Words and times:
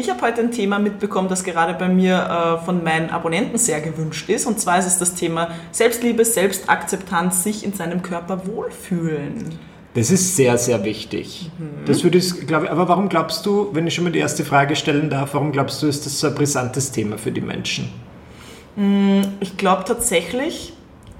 Ich 0.00 0.08
habe 0.08 0.22
heute 0.22 0.40
ein 0.40 0.50
Thema 0.50 0.78
mitbekommen, 0.78 1.28
das 1.28 1.44
gerade 1.44 1.74
bei 1.74 1.86
mir 1.86 2.58
äh, 2.58 2.64
von 2.64 2.82
meinen 2.82 3.10
Abonnenten 3.10 3.58
sehr 3.58 3.82
gewünscht 3.82 4.30
ist. 4.30 4.46
Und 4.46 4.58
zwar 4.58 4.78
ist 4.78 4.86
es 4.86 4.96
das 4.96 5.14
Thema 5.14 5.50
Selbstliebe, 5.72 6.24
Selbstakzeptanz, 6.24 7.42
sich 7.44 7.66
in 7.66 7.74
seinem 7.74 8.00
Körper 8.00 8.46
wohlfühlen. 8.46 9.58
Das 9.92 10.10
ist 10.10 10.36
sehr, 10.36 10.56
sehr 10.56 10.82
wichtig. 10.84 11.50
Mhm. 11.58 11.84
Das 11.84 12.02
würde 12.02 12.16
ich, 12.16 12.46
glaube 12.46 12.70
aber 12.70 12.88
warum 12.88 13.10
glaubst 13.10 13.44
du, 13.44 13.68
wenn 13.74 13.86
ich 13.86 13.94
schon 13.94 14.04
mal 14.04 14.10
die 14.10 14.20
erste 14.20 14.42
Frage 14.42 14.74
stellen 14.74 15.10
darf, 15.10 15.34
warum 15.34 15.52
glaubst 15.52 15.82
du, 15.82 15.86
ist 15.86 16.06
das 16.06 16.18
so 16.18 16.28
ein 16.28 16.34
brisantes 16.34 16.92
Thema 16.92 17.18
für 17.18 17.30
die 17.30 17.42
Menschen? 17.42 17.90
Mm, 18.76 19.20
ich 19.40 19.58
glaube 19.58 19.84
tatsächlich, 19.84 20.72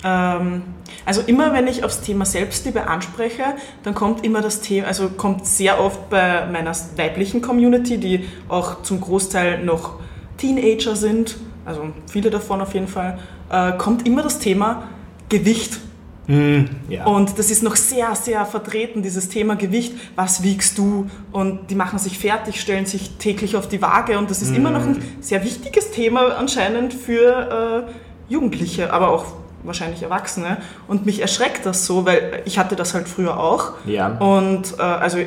also 0.02 1.20
immer 1.26 1.52
wenn 1.52 1.66
ich 1.66 1.84
aufs 1.84 2.00
Thema 2.00 2.24
Selbstliebe 2.24 2.86
anspreche, 2.86 3.42
dann 3.82 3.94
kommt 3.94 4.24
immer 4.24 4.40
das 4.40 4.60
Thema, 4.60 4.86
also 4.86 5.08
kommt 5.10 5.46
sehr 5.46 5.80
oft 5.80 6.08
bei 6.08 6.46
meiner 6.46 6.72
weiblichen 6.96 7.42
Community, 7.42 7.98
die 7.98 8.24
auch 8.48 8.82
zum 8.82 9.00
Großteil 9.00 9.62
noch 9.64 10.00
Teenager 10.38 10.96
sind, 10.96 11.36
also 11.64 11.90
viele 12.10 12.30
davon 12.30 12.60
auf 12.60 12.74
jeden 12.74 12.88
Fall, 12.88 13.18
äh, 13.50 13.72
kommt 13.72 14.06
immer 14.06 14.22
das 14.22 14.38
Thema 14.38 14.88
Gewicht. 15.28 15.78
Mm, 16.26 16.64
ja. 16.88 17.04
Und 17.04 17.38
das 17.38 17.50
ist 17.50 17.62
noch 17.62 17.76
sehr, 17.76 18.14
sehr 18.14 18.46
vertreten, 18.46 19.02
dieses 19.02 19.28
Thema 19.28 19.56
Gewicht. 19.56 19.94
Was 20.16 20.42
wiegst 20.42 20.78
du? 20.78 21.08
Und 21.32 21.70
die 21.70 21.74
machen 21.74 21.98
sich 21.98 22.18
fertig, 22.18 22.60
stellen 22.60 22.86
sich 22.86 23.16
täglich 23.18 23.56
auf 23.56 23.68
die 23.68 23.82
Waage. 23.82 24.18
Und 24.18 24.30
das 24.30 24.40
ist 24.40 24.52
mm. 24.52 24.56
immer 24.56 24.70
noch 24.70 24.82
ein 24.82 25.02
sehr 25.20 25.44
wichtiges 25.44 25.90
Thema 25.90 26.36
anscheinend 26.36 26.94
für 26.94 27.86
äh, 27.88 28.32
Jugendliche, 28.32 28.92
aber 28.92 29.10
auch 29.10 29.26
wahrscheinlich 29.62 30.02
Erwachsene. 30.02 30.58
Und 30.88 31.06
mich 31.06 31.20
erschreckt 31.20 31.66
das 31.66 31.86
so, 31.86 32.06
weil 32.06 32.42
ich 32.44 32.58
hatte 32.58 32.76
das 32.76 32.94
halt 32.94 33.08
früher 33.08 33.38
auch. 33.38 33.72
Ja. 33.84 34.08
Und 34.18 34.78
äh, 34.78 34.82
also 34.82 35.18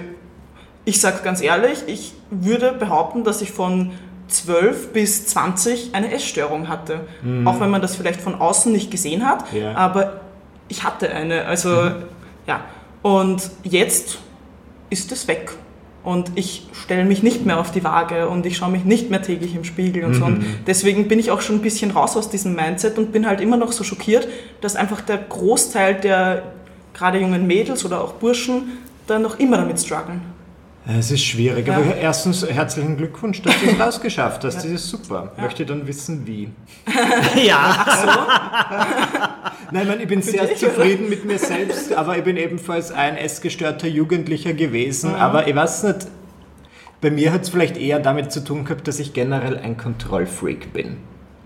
ich 0.86 1.00
sage 1.00 1.20
ganz 1.24 1.42
ehrlich, 1.42 1.84
ich 1.88 2.14
würde 2.30 2.74
behaupten, 2.74 3.24
dass 3.24 3.42
ich 3.42 3.52
von 3.52 3.92
12 4.28 4.94
bis 4.94 5.28
20 5.28 5.94
eine 5.94 6.12
Essstörung 6.12 6.68
hatte. 6.68 7.02
Mhm. 7.22 7.48
Auch 7.48 7.60
wenn 7.60 7.70
man 7.70 7.82
das 7.82 7.96
vielleicht 7.96 8.22
von 8.22 8.36
außen 8.36 8.72
nicht 8.72 8.92
gesehen 8.92 9.28
hat. 9.28 9.46
Ja. 9.54 9.76
Aber 9.76 10.22
ich 10.68 10.84
hatte 10.84 11.10
eine. 11.10 11.46
Also 11.46 11.70
mhm. 11.70 12.04
ja. 12.48 12.62
Und 13.02 13.52
jetzt 13.64 14.20
ist 14.90 15.12
es 15.12 15.28
weg 15.28 15.52
und 16.04 16.32
ich 16.36 16.68
stelle 16.74 17.06
mich 17.06 17.24
nicht 17.24 17.46
mehr 17.46 17.60
auf 17.60 17.72
die 17.72 17.84
Waage 17.84 18.28
und 18.28 18.46
ich 18.46 18.58
schaue 18.58 18.72
mich 18.72 18.84
nicht 18.84 19.10
mehr 19.10 19.22
täglich 19.22 19.56
im 19.56 19.64
Spiegel 19.64 20.04
und 20.04 20.12
mhm. 20.12 20.20
so. 20.20 20.26
Und 20.26 20.46
deswegen 20.68 21.08
bin 21.08 21.20
ich 21.20 21.32
auch 21.32 21.42
schon 21.42 21.58
ein 21.58 21.62
bisschen 21.62 21.92
raus 21.92 22.18
aus 22.18 22.30
diesem 22.30 22.56
Mindset 22.56 22.98
und 22.98 23.12
bin 23.12 23.26
halt 23.26 23.40
immer 23.40 23.58
noch 23.58 23.72
so 23.72 23.84
schockiert, 23.84 24.28
dass 24.62 24.76
einfach 24.76 25.02
der 25.02 25.18
Großteil 25.18 25.96
der 25.96 26.44
gerade 26.94 27.20
jungen 27.20 27.48
Mädels 27.48 27.86
oder 27.86 28.02
auch 28.02 28.14
Burschen 28.14 28.78
da 29.08 29.18
noch 29.18 29.40
immer 29.40 29.58
damit 29.58 29.80
strugglen. 29.80 30.22
Es 30.86 31.12
ist 31.12 31.24
schwierig, 31.24 31.68
ja. 31.68 31.78
aber 31.78 31.96
erstens 31.96 32.46
herzlichen 32.46 32.98
Glückwunsch, 32.98 33.42
dass 33.42 33.58
du 33.62 33.68
es 33.68 33.80
rausgeschafft 33.80 34.44
hast. 34.44 34.56
Das 34.56 34.66
ist 34.66 34.90
super. 34.90 35.32
Ja. 35.38 35.44
Möchte 35.44 35.66
dann 35.66 35.88
wissen, 35.88 36.28
wie. 36.28 36.50
ja. 37.42 37.86
Ach 37.86 38.02
so. 38.02 39.30
Nein, 39.72 39.88
ich, 39.96 40.02
ich 40.02 40.08
bin 40.08 40.22
sehr 40.22 40.56
zufrieden 40.56 41.10
mit 41.10 41.26
mir 41.26 41.40
selbst, 41.40 41.94
aber 41.94 42.18
ich 42.18 42.24
bin 42.24 42.38
ebenfalls 42.38 42.92
ein 42.92 43.18
essgestörter 43.18 43.88
Jugendlicher 43.88 44.54
gewesen. 44.54 45.12
Mhm. 45.12 45.16
Aber 45.16 45.48
ich 45.48 45.56
weiß 45.56 45.84
nicht, 45.84 46.08
bei 47.02 47.12
mir 47.12 47.34
hat 47.34 47.42
es 47.42 47.50
vielleicht 47.50 47.78
eher 47.78 48.00
damit 48.00 48.32
zu 48.32 48.44
tun 48.44 48.64
gehabt, 48.64 48.88
dass 48.88 49.00
ich 49.00 49.14
generell 49.14 49.58
ein 49.58 49.78
Kontrollfreak 49.78 50.72
bin. 50.74 50.98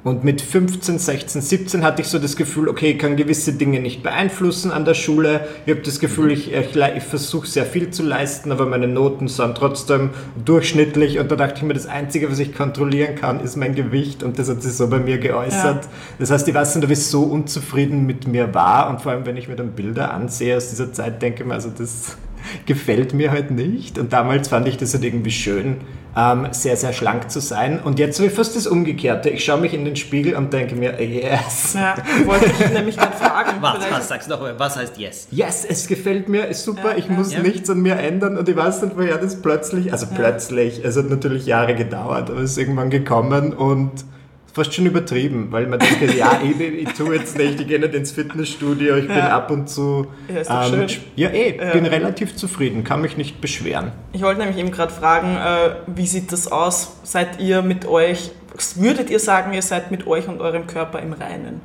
Und 0.07 0.23
mit 0.23 0.40
15, 0.40 1.00
16, 1.00 1.41
17 1.41 1.84
hatte 1.84 2.01
ich 2.01 2.07
so 2.07 2.18
das 2.18 2.38
Gefühl, 2.38 2.69
okay, 2.69 2.91
ich 2.91 2.97
kann 2.97 3.18
gewisse 3.18 3.51
Dinge 3.51 3.81
nicht 3.81 4.03
beeinflussen 4.03 4.72
an 4.72 4.85
der 4.85 4.94
Schule. 4.94 5.41
Ich 5.66 5.73
habe 5.73 5.81
das 5.84 6.00
Gefühl, 6.00 6.31
ich, 6.31 6.53
ich, 6.53 6.78
ich 6.78 7.03
versuche 7.03 7.45
sehr 7.45 7.66
viel 7.66 7.90
zu 7.90 8.03
leisten, 8.03 8.53
aber 8.53 8.66
meine 8.68 8.88
Noten 8.88 9.28
sind 9.28 9.57
trotzdem 9.57 10.12
durchschnittlich. 10.45 11.19
Und 11.19 11.29
da 11.29 11.35
dachte 11.35 11.56
ich 11.57 11.63
mir, 11.63 11.73
das 11.73 11.88
Einzige, 11.88 12.31
was 12.31 12.40
ich 12.40 12.56
kontrollieren 12.56 13.16
kann, 13.16 13.41
ist 13.41 13.57
mein 13.57 13.75
Gewicht. 13.75 14.23
Und 14.23 14.40
das 14.40 14.47
hat 14.47 14.63
sich 14.63 14.72
so 14.72 14.88
bei 14.88 15.00
mir 15.00 15.18
geäußert. 15.18 15.84
Ja. 15.84 15.91
Das 16.19 16.31
heißt, 16.31 16.47
ich 16.47 16.53
weiß 16.56 16.78
nicht, 16.78 16.85
ob 16.85 16.91
ich 16.91 17.03
so 17.03 17.24
unzufrieden 17.24 18.06
mit 18.06 18.29
mir 18.29 18.53
war. 18.53 18.89
Und 18.89 19.01
vor 19.01 19.12
allem, 19.12 19.25
wenn 19.25 19.35
ich 19.35 19.50
mir 19.50 19.57
dann 19.57 19.74
Bilder 19.74 20.13
ansehe 20.13 20.56
aus 20.56 20.69
dieser 20.69 20.94
Zeit, 20.94 21.22
denke 21.22 21.44
ich 21.44 21.45
mir, 21.50 21.56
also 21.56 21.69
das 21.78 22.16
gefällt 22.66 23.13
mir 23.13 23.31
halt 23.31 23.51
nicht. 23.51 24.00
Und 24.00 24.13
damals 24.13 24.47
fand 24.47 24.69
ich 24.69 24.78
das 24.78 24.94
halt 24.94 25.03
irgendwie 25.03 25.31
schön, 25.31 25.81
ähm, 26.16 26.47
sehr, 26.51 26.78
sehr 26.78 26.94
schlank 26.94 27.29
zu 27.29 27.40
sein. 27.40 27.79
Und 27.79 28.00
jetzt 28.00 28.19
habe 28.19 28.28
ich 28.28 28.34
fast 28.34 28.56
das 28.56 28.68
Umgekehrte. 28.68 29.29
Ich 29.29 29.44
schaue 29.44 29.59
mich 29.59 29.73
in 29.73 29.85
den 29.85 29.95
Spiegel 29.95 30.35
und 30.35 30.53
denke 30.53 30.75
mir, 30.75 31.01
yes. 31.01 31.73
Ja, 31.73 31.95
wollte 32.25 32.45
ich 32.45 32.72
nämlich 32.72 32.97
gerade 32.97 33.16
fragen. 33.16 33.62
Was, 33.62 33.91
was 33.91 34.07
sagst 34.07 34.29
du 34.29 34.35
noch? 34.35 34.41
Was 34.57 34.78
heißt 34.78 34.97
yes? 34.97 35.28
Yes, 35.31 35.66
es 35.66 35.88
gefällt 35.88 36.29
mir, 36.29 36.45
ist 36.47 36.63
super, 36.63 36.91
ja, 36.91 36.97
ich 36.97 37.07
ja. 37.07 37.13
muss 37.13 37.34
ja. 37.34 37.40
nichts 37.40 37.69
an 37.69 37.81
mir 37.81 37.95
ändern 37.95 38.38
und 38.38 38.47
ich 38.50 38.56
weiß 38.56 38.81
nicht, 38.84 38.97
woher 38.97 39.18
das 39.18 39.41
plötzlich, 39.41 39.91
also 39.91 40.07
plötzlich, 40.13 40.84
es 40.84 40.97
hat 40.97 41.09
natürlich 41.09 41.45
Jahre 41.45 41.75
gedauert, 41.75 42.29
aber 42.29 42.41
es 42.41 42.51
ist 42.51 42.57
irgendwann 42.57 42.89
gekommen 42.89 43.53
und 43.53 43.91
fast 44.57 44.73
schon 44.73 44.85
übertrieben, 44.85 45.47
weil 45.51 45.68
man 45.68 45.79
denkt, 45.79 46.13
ja, 46.16 46.41
ich, 46.44 46.59
ich 46.59 46.90
tue 46.90 47.16
jetzt 47.16 47.38
nicht, 47.38 47.62
ich 47.62 47.68
gehe 47.68 47.79
nicht 47.79 47.94
ins 47.94 48.12
Fitnessstudio, 48.12 48.97
ich 48.97 49.07
ja. 49.07 49.13
bin 49.13 49.23
ab 49.23 49.51
und 49.51 49.69
zu. 49.69 50.07
Ja, 50.28 50.41
ist 50.41 50.50
doch 50.50 50.73
ähm, 50.73 50.90
schön. 50.90 51.01
Ja, 51.16 51.29
eh, 51.29 51.57
ja. 51.57 51.72
bin 51.72 51.85
relativ 51.85 52.35
zufrieden, 52.35 52.84
kann 52.84 53.01
mich 53.01 53.16
nicht 53.18 53.40
beschweren. 53.40 53.91
Ich 54.13 54.22
wollte 54.22 54.41
nämlich 54.41 54.57
eben 54.57 54.72
gerade 54.72 54.91
fragen, 54.91 55.38
äh, 55.38 55.75
wie 55.95 56.07
sieht 56.07 56.31
das 56.31 56.51
aus? 56.51 56.97
Seid 57.03 57.40
ihr 57.40 57.62
mit 57.62 57.85
euch, 57.85 58.31
würdet 58.75 59.09
ihr 59.09 59.19
sagen, 59.19 59.53
ihr 59.53 59.62
seid 59.62 59.91
mit 59.91 60.07
euch 60.07 60.28
und 60.28 60.41
eurem 60.41 60.68
Körper 60.68 61.00
im 61.00 61.13
Reinen? 61.13 61.62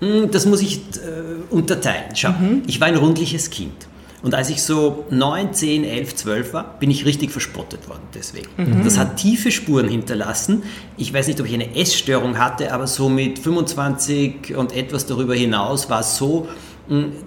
Hm, 0.00 0.30
das 0.30 0.44
muss 0.44 0.60
ich 0.60 0.78
äh, 0.96 1.54
unterteilen. 1.54 2.14
Schau, 2.14 2.30
mhm. 2.30 2.62
ich 2.66 2.80
war 2.80 2.88
ein 2.88 2.96
rundliches 2.96 3.48
Kind. 3.50 3.86
Und 4.22 4.34
als 4.34 4.50
ich 4.50 4.62
so 4.62 5.04
9, 5.10 5.52
10, 5.52 5.84
11, 5.84 6.16
12 6.16 6.52
war, 6.52 6.78
bin 6.78 6.90
ich 6.90 7.04
richtig 7.04 7.30
verspottet 7.30 7.88
worden 7.88 8.02
deswegen. 8.14 8.48
Mhm. 8.56 8.84
Das 8.84 8.98
hat 8.98 9.16
tiefe 9.16 9.50
Spuren 9.50 9.88
hinterlassen. 9.88 10.62
Ich 10.96 11.12
weiß 11.12 11.26
nicht, 11.28 11.40
ob 11.40 11.46
ich 11.46 11.54
eine 11.54 11.76
Essstörung 11.76 12.38
hatte, 12.38 12.72
aber 12.72 12.86
so 12.86 13.08
mit 13.08 13.38
25 13.38 14.56
und 14.56 14.74
etwas 14.74 15.06
darüber 15.06 15.34
hinaus 15.34 15.90
war 15.90 16.00
es 16.00 16.16
so, 16.16 16.48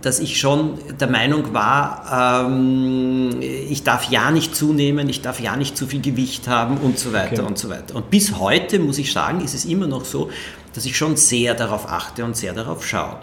dass 0.02 0.20
ich 0.20 0.40
schon 0.40 0.78
der 1.00 1.10
Meinung 1.10 1.54
war, 1.54 2.46
ähm, 2.48 3.42
ich 3.42 3.84
darf 3.84 4.10
ja 4.10 4.32
nicht 4.32 4.56
zunehmen, 4.56 5.10
ich 5.10 5.22
darf 5.22 5.42
ja 5.42 5.58
nicht 5.58 5.76
zu 5.76 5.86
viel 5.86 6.02
Gewicht 6.02 6.48
haben 6.48 6.78
und 6.78 6.98
so 6.98 7.12
weiter 7.12 7.42
okay. 7.42 7.48
und 7.48 7.58
so 7.58 7.70
weiter. 7.70 7.96
Und 7.96 8.10
bis 8.10 8.40
heute, 8.40 8.80
muss 8.80 8.98
ich 8.98 9.12
sagen, 9.12 9.42
ist 9.42 9.54
es 9.54 9.66
immer 9.66 9.88
noch 9.88 10.06
so, 10.06 10.30
dass 10.74 10.86
ich 10.86 10.96
schon 10.96 11.18
sehr 11.18 11.56
darauf 11.56 11.90
achte 11.90 12.24
und 12.24 12.38
sehr 12.38 12.54
darauf 12.54 12.86
schaue. 12.86 13.18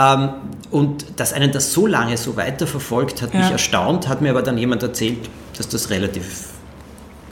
Ähm, 0.00 0.30
und 0.70 1.04
dass 1.16 1.32
einen 1.32 1.52
das 1.52 1.72
so 1.72 1.86
lange 1.86 2.16
so 2.16 2.36
weiterverfolgt, 2.36 3.22
hat 3.22 3.34
ja. 3.34 3.40
mich 3.40 3.50
erstaunt, 3.50 4.08
hat 4.08 4.20
mir 4.20 4.30
aber 4.30 4.42
dann 4.42 4.56
jemand 4.56 4.82
erzählt, 4.82 5.28
dass 5.56 5.68
das 5.68 5.90
relativ 5.90 6.48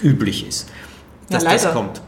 üblich 0.03 0.47
ist, 0.47 0.69
dass 1.31 1.45
ja, 1.45 1.53
das 1.53 1.73
kommt. 1.73 2.01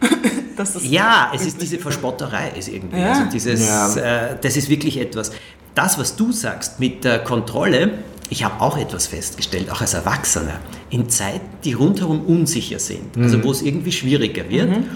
das 0.56 0.78
ja, 0.88 1.32
es 1.34 1.44
ist 1.44 1.60
diese 1.60 1.78
Verspotterei, 1.78 2.52
ist 2.56 2.68
irgendwie. 2.68 3.00
Ja. 3.00 3.12
Also 3.12 3.24
dieses, 3.32 3.66
ja. 3.66 3.96
äh, 3.96 4.36
das 4.40 4.56
ist 4.56 4.68
wirklich 4.68 4.98
etwas. 4.98 5.32
Das, 5.74 5.98
was 5.98 6.16
du 6.16 6.32
sagst 6.32 6.80
mit 6.80 7.04
der 7.04 7.18
Kontrolle, 7.18 7.98
ich 8.30 8.44
habe 8.44 8.60
auch 8.60 8.78
etwas 8.78 9.08
festgestellt, 9.08 9.70
auch 9.70 9.80
als 9.80 9.94
Erwachsener, 9.94 10.60
in 10.88 11.08
Zeiten, 11.10 11.46
die 11.64 11.74
rundherum 11.74 12.22
unsicher 12.22 12.78
sind, 12.78 13.16
also 13.16 13.18
mhm. 13.18 13.24
also 13.24 13.44
wo 13.44 13.50
es 13.50 13.62
irgendwie 13.62 13.92
schwieriger 13.92 14.48
wird. 14.48 14.70
Mhm 14.70 14.86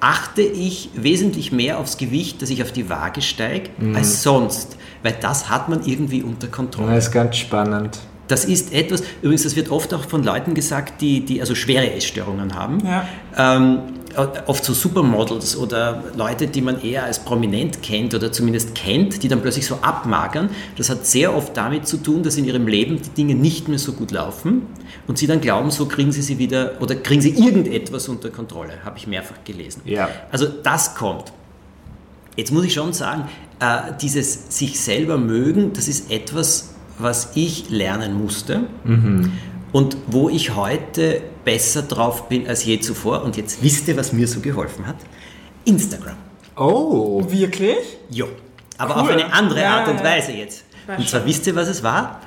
achte 0.00 0.42
ich 0.42 0.90
wesentlich 0.94 1.52
mehr 1.52 1.78
aufs 1.78 1.98
Gewicht, 1.98 2.42
dass 2.42 2.50
ich 2.50 2.62
auf 2.62 2.72
die 2.72 2.88
Waage 2.88 3.22
steige, 3.22 3.70
mhm. 3.78 3.96
als 3.96 4.22
sonst. 4.22 4.76
Weil 5.02 5.14
das 5.20 5.48
hat 5.48 5.68
man 5.68 5.84
irgendwie 5.84 6.22
unter 6.22 6.48
Kontrolle. 6.48 6.94
Das 6.94 7.06
ist 7.06 7.12
ganz 7.12 7.36
spannend. 7.36 7.98
Das 8.28 8.44
ist 8.44 8.72
etwas, 8.72 9.02
übrigens, 9.22 9.42
das 9.42 9.56
wird 9.56 9.70
oft 9.70 9.92
auch 9.92 10.04
von 10.04 10.22
Leuten 10.22 10.54
gesagt, 10.54 11.00
die, 11.00 11.24
die 11.24 11.40
also 11.40 11.54
schwere 11.54 11.92
Essstörungen 11.92 12.54
haben. 12.54 12.78
Ja. 12.84 13.08
Ähm, 13.36 13.80
oft 14.16 14.64
so 14.64 14.72
Supermodels 14.72 15.56
oder 15.56 16.04
Leute, 16.16 16.46
die 16.46 16.60
man 16.60 16.82
eher 16.82 17.04
als 17.04 17.20
prominent 17.20 17.82
kennt 17.82 18.14
oder 18.14 18.32
zumindest 18.32 18.74
kennt, 18.74 19.22
die 19.22 19.28
dann 19.28 19.40
plötzlich 19.40 19.66
so 19.66 19.76
abmagern. 19.76 20.50
Das 20.76 20.90
hat 20.90 21.06
sehr 21.06 21.34
oft 21.34 21.56
damit 21.56 21.86
zu 21.86 21.98
tun, 21.98 22.22
dass 22.22 22.36
in 22.36 22.44
ihrem 22.44 22.66
Leben 22.66 23.00
die 23.00 23.10
Dinge 23.10 23.34
nicht 23.34 23.68
mehr 23.68 23.78
so 23.78 23.92
gut 23.92 24.10
laufen 24.10 24.62
und 25.06 25.18
sie 25.18 25.26
dann 25.26 25.40
glauben, 25.40 25.70
so 25.70 25.86
kriegen 25.86 26.12
sie 26.12 26.22
sie 26.22 26.38
wieder 26.38 26.80
oder 26.80 26.94
kriegen 26.94 27.22
sie 27.22 27.30
irgendetwas 27.30 28.08
unter 28.08 28.30
Kontrolle, 28.30 28.84
habe 28.84 28.98
ich 28.98 29.06
mehrfach 29.06 29.44
gelesen. 29.44 29.82
Ja. 29.84 30.08
Also 30.30 30.46
das 30.46 30.94
kommt. 30.94 31.32
Jetzt 32.36 32.52
muss 32.52 32.64
ich 32.64 32.72
schon 32.72 32.92
sagen, 32.92 33.28
äh, 33.60 33.92
dieses 34.00 34.56
sich 34.56 34.80
selber 34.80 35.18
mögen, 35.18 35.72
das 35.72 35.88
ist 35.88 36.10
etwas, 36.10 36.74
was 36.98 37.32
ich 37.34 37.70
lernen 37.70 38.20
musste. 38.20 38.62
Mhm. 38.84 39.32
Und 39.72 39.96
wo 40.08 40.28
ich 40.28 40.54
heute 40.56 41.22
besser 41.44 41.82
drauf 41.82 42.28
bin 42.28 42.46
als 42.48 42.64
je 42.64 42.80
zuvor, 42.80 43.22
und 43.22 43.36
jetzt 43.36 43.62
wisst 43.62 43.86
ihr, 43.88 43.96
was 43.96 44.12
mir 44.12 44.26
so 44.26 44.40
geholfen 44.40 44.86
hat? 44.86 44.96
Instagram. 45.64 46.16
Oh. 46.56 47.22
Wirklich? 47.28 47.76
Jo. 48.10 48.26
Aber 48.78 48.94
Cool. 48.96 49.00
auf 49.02 49.08
eine 49.10 49.32
andere 49.32 49.60
Ja, 49.60 49.78
Art 49.78 49.88
und 49.88 49.98
ja. 49.98 50.04
Weise 50.04 50.32
jetzt. 50.32 50.64
Und 50.96 51.08
zwar 51.08 51.24
wisst 51.24 51.46
ihr, 51.46 51.54
was 51.54 51.68
es 51.68 51.82
war? 51.82 52.20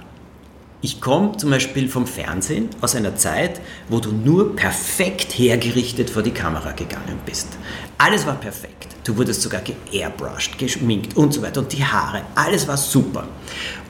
Ich 0.86 1.00
komme 1.00 1.38
zum 1.38 1.50
Beispiel 1.50 1.88
vom 1.88 2.06
Fernsehen 2.06 2.68
aus 2.82 2.94
einer 2.94 3.16
Zeit, 3.16 3.62
wo 3.88 4.02
du 4.02 4.12
nur 4.12 4.54
perfekt 4.54 5.32
hergerichtet 5.32 6.10
vor 6.10 6.24
die 6.24 6.32
Kamera 6.32 6.74
gegangen 6.74 7.22
bist. 7.26 7.48
Alles 7.98 8.26
war 8.26 8.36
perfekt. 8.36 8.90
Du 9.06 9.16
wurdest 9.16 9.42
sogar 9.42 9.62
geairbrushed, 9.62 10.58
geschminkt 10.58 11.16
und 11.16 11.34
so 11.34 11.42
weiter. 11.42 11.62
Und 11.62 11.72
die 11.72 11.86
Haare, 11.86 12.24
alles 12.36 12.68
war 12.68 12.76
super. 12.76 13.30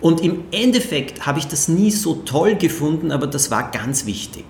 Und 0.02 0.22
im 0.22 0.44
Endeffekt 0.52 1.26
habe 1.26 1.40
ich 1.40 1.48
das 1.48 1.68
nie 1.68 1.90
so 1.90 2.14
toll 2.14 2.54
gefunden, 2.58 3.12
aber 3.12 3.26
das 3.26 3.50
war 3.50 3.72
ganz 3.72 4.06
wichtig. 4.06 4.46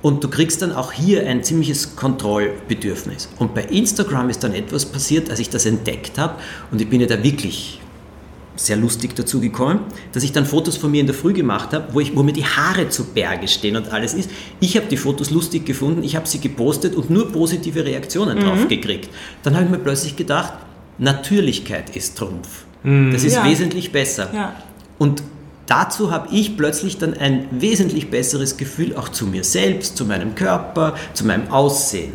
Und 0.00 0.22
du 0.22 0.30
kriegst 0.30 0.62
dann 0.62 0.70
auch 0.70 0.92
hier 0.92 1.26
ein 1.26 1.42
ziemliches 1.42 1.96
Kontrollbedürfnis. 1.96 3.30
Und 3.40 3.52
bei 3.52 3.64
Instagram 3.64 4.30
ist 4.30 4.44
dann 4.44 4.54
etwas 4.54 4.86
passiert, 4.86 5.28
als 5.28 5.40
ich 5.40 5.50
das 5.50 5.66
entdeckt 5.66 6.18
habe. 6.18 6.36
Und 6.70 6.80
ich 6.80 6.88
bin 6.88 7.00
ja 7.00 7.08
da 7.08 7.20
wirklich 7.20 7.80
sehr 8.56 8.76
lustig 8.76 9.14
dazu 9.16 9.40
gekommen, 9.40 9.80
dass 10.12 10.22
ich 10.22 10.32
dann 10.32 10.46
Fotos 10.46 10.76
von 10.76 10.90
mir 10.90 11.00
in 11.00 11.06
der 11.06 11.14
Früh 11.14 11.32
gemacht 11.32 11.72
habe, 11.72 11.88
wo, 11.92 12.00
ich, 12.00 12.14
wo 12.16 12.22
mir 12.22 12.32
die 12.32 12.44
Haare 12.44 12.88
zu 12.88 13.04
Berge 13.04 13.48
stehen 13.48 13.76
und 13.76 13.92
alles 13.92 14.14
ist. 14.14 14.30
Ich 14.60 14.76
habe 14.76 14.86
die 14.86 14.96
Fotos 14.96 15.30
lustig 15.30 15.66
gefunden, 15.66 16.02
ich 16.04 16.14
habe 16.14 16.26
sie 16.28 16.38
gepostet 16.38 16.94
und 16.94 17.10
nur 17.10 17.32
positive 17.32 17.84
Reaktionen 17.84 18.38
drauf 18.38 18.68
gekriegt. 18.68 19.08
Dann 19.42 19.54
habe 19.54 19.64
ich 19.64 19.70
mir 19.70 19.78
plötzlich 19.78 20.14
gedacht, 20.16 20.52
Natürlichkeit 20.98 21.94
ist 21.96 22.16
Trumpf. 22.16 22.64
Das 22.84 23.24
ist 23.24 23.34
Ja. 23.34 23.44
wesentlich 23.44 23.90
besser. 23.92 24.30
Ja. 24.34 24.54
Und 24.98 25.22
dazu 25.66 26.10
habe 26.12 26.28
ich 26.32 26.56
plötzlich 26.56 26.98
dann 26.98 27.14
ein 27.14 27.46
wesentlich 27.50 28.10
besseres 28.10 28.56
Gefühl 28.56 28.94
auch 28.94 29.08
zu 29.08 29.26
mir 29.26 29.42
selbst, 29.42 29.96
zu 29.96 30.04
meinem 30.04 30.34
Körper, 30.34 30.94
zu 31.14 31.24
meinem 31.26 31.48
Aussehen 31.50 32.12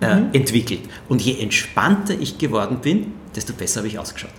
äh, 0.00 0.14
Mhm. 0.16 0.26
entwickelt. 0.32 0.80
Und 1.08 1.20
je 1.22 1.38
entspannter 1.40 2.14
ich 2.18 2.38
geworden 2.38 2.78
bin, 2.82 3.12
desto 3.36 3.52
besser 3.52 3.78
habe 3.80 3.88
ich 3.88 3.98
ausgeschaut. 3.98 4.30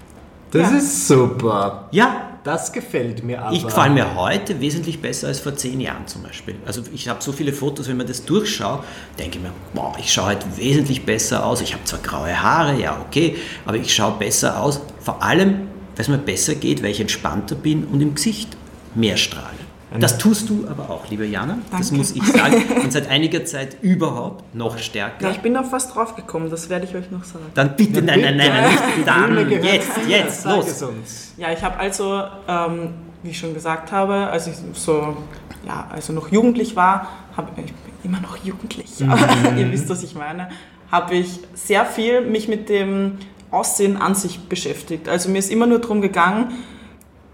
Das 0.51 0.71
Ja. 0.71 0.77
ist 0.77 1.07
super. 1.07 1.87
Ja, 1.91 2.31
Das 2.43 2.71
gefällt 2.71 3.23
mir 3.23 3.41
aber. 3.43 3.55
ich 3.55 3.63
gefalle 3.63 3.91
mir 3.91 4.15
heute 4.15 4.61
wesentlich 4.61 5.01
besser 5.01 5.27
als 5.29 5.39
vor 5.39 5.55
zehn 5.55 5.81
Jahren 5.81 6.05
zum 6.07 6.21
Beispiel. 6.21 6.53
Also 6.65 6.83
ich 6.93 7.09
habe 7.09 7.19
so 7.23 7.31
viele 7.31 7.51
Fotos, 7.51 7.87
wenn 7.87 7.97
man 7.97 8.05
das 8.05 8.23
durchschaut, 8.23 8.83
denke 9.17 9.37
ich 9.39 9.43
mir, 9.43 9.49
boah, 9.73 9.95
ich 9.99 10.13
schaue 10.13 10.27
heute 10.27 10.45
wesentlich 10.55 11.03
besser 11.05 11.43
aus. 11.43 11.61
Ich 11.61 11.73
habe 11.73 11.83
zwar 11.85 11.99
graue 12.01 12.39
Haare, 12.43 12.79
ja 12.79 13.01
okay, 13.07 13.35
aber 13.65 13.77
ich 13.77 13.93
schaue 13.93 14.13
besser 14.19 14.61
aus. 14.61 14.79
Vor 15.01 15.23
allem, 15.23 15.53
weil 15.95 16.01
es 16.03 16.07
mir 16.07 16.19
besser 16.19 16.53
geht, 16.53 16.83
weil 16.83 16.91
ich 16.91 17.01
entspannter 17.01 17.55
bin 17.55 17.83
und 17.85 17.99
im 18.01 18.13
Gesicht 18.13 18.55
mehr 18.93 19.17
strahle. 19.17 19.54
Das 19.99 20.17
tust 20.17 20.49
du 20.49 20.65
aber 20.69 20.89
auch, 20.89 21.09
liebe 21.09 21.25
Jana. 21.25 21.57
Das 21.71 21.89
Danke. 21.89 21.95
muss 21.95 22.11
ich 22.11 22.23
sagen. 22.23 22.63
Und 22.83 22.91
seit 22.91 23.09
einiger 23.09 23.45
Zeit 23.45 23.77
überhaupt 23.81 24.55
noch 24.55 24.77
stärker. 24.77 25.27
Ja, 25.27 25.31
ich 25.31 25.39
bin 25.39 25.53
da 25.53 25.63
fast 25.63 25.95
drauf 25.95 26.15
gekommen, 26.15 26.49
das 26.49 26.69
werde 26.69 26.85
ich 26.85 26.95
euch 26.95 27.11
noch 27.11 27.23
sagen. 27.23 27.45
Dann 27.53 27.75
bitte, 27.75 28.01
nein, 28.01 28.21
nein, 28.21 28.37
nein, 28.37 28.51
nein, 28.51 28.71
nicht 28.71 29.07
dann, 29.07 29.51
jetzt, 29.63 29.91
jetzt, 30.07 30.45
los. 30.45 31.33
Ja, 31.37 31.51
ich 31.51 31.63
habe 31.63 31.77
also, 31.77 32.23
ähm, 32.47 32.89
wie 33.23 33.29
ich 33.29 33.39
schon 33.39 33.53
gesagt 33.53 33.91
habe, 33.91 34.13
als 34.27 34.47
ich 34.47 34.55
so, 34.73 35.17
ja, 35.65 35.87
also 35.91 36.13
noch 36.13 36.31
jugendlich 36.31 36.75
war, 36.75 37.09
habe 37.35 37.49
ich 37.57 37.73
bin 37.73 37.93
immer 38.03 38.19
noch 38.19 38.37
jugendlich, 38.37 39.03
aber 39.07 39.55
ihr 39.57 39.71
wisst, 39.71 39.89
was 39.89 40.03
ich 40.03 40.15
meine, 40.15 40.49
habe 40.91 41.15
ich 41.15 41.39
sehr 41.53 41.85
viel 41.85 42.21
mich 42.21 42.47
mit 42.47 42.69
dem 42.69 43.17
Aussehen 43.51 43.97
an 43.97 44.15
sich 44.15 44.39
beschäftigt. 44.47 45.09
Also 45.09 45.29
mir 45.29 45.39
ist 45.39 45.51
immer 45.51 45.65
nur 45.65 45.79
darum 45.79 46.01
gegangen, 46.01 46.53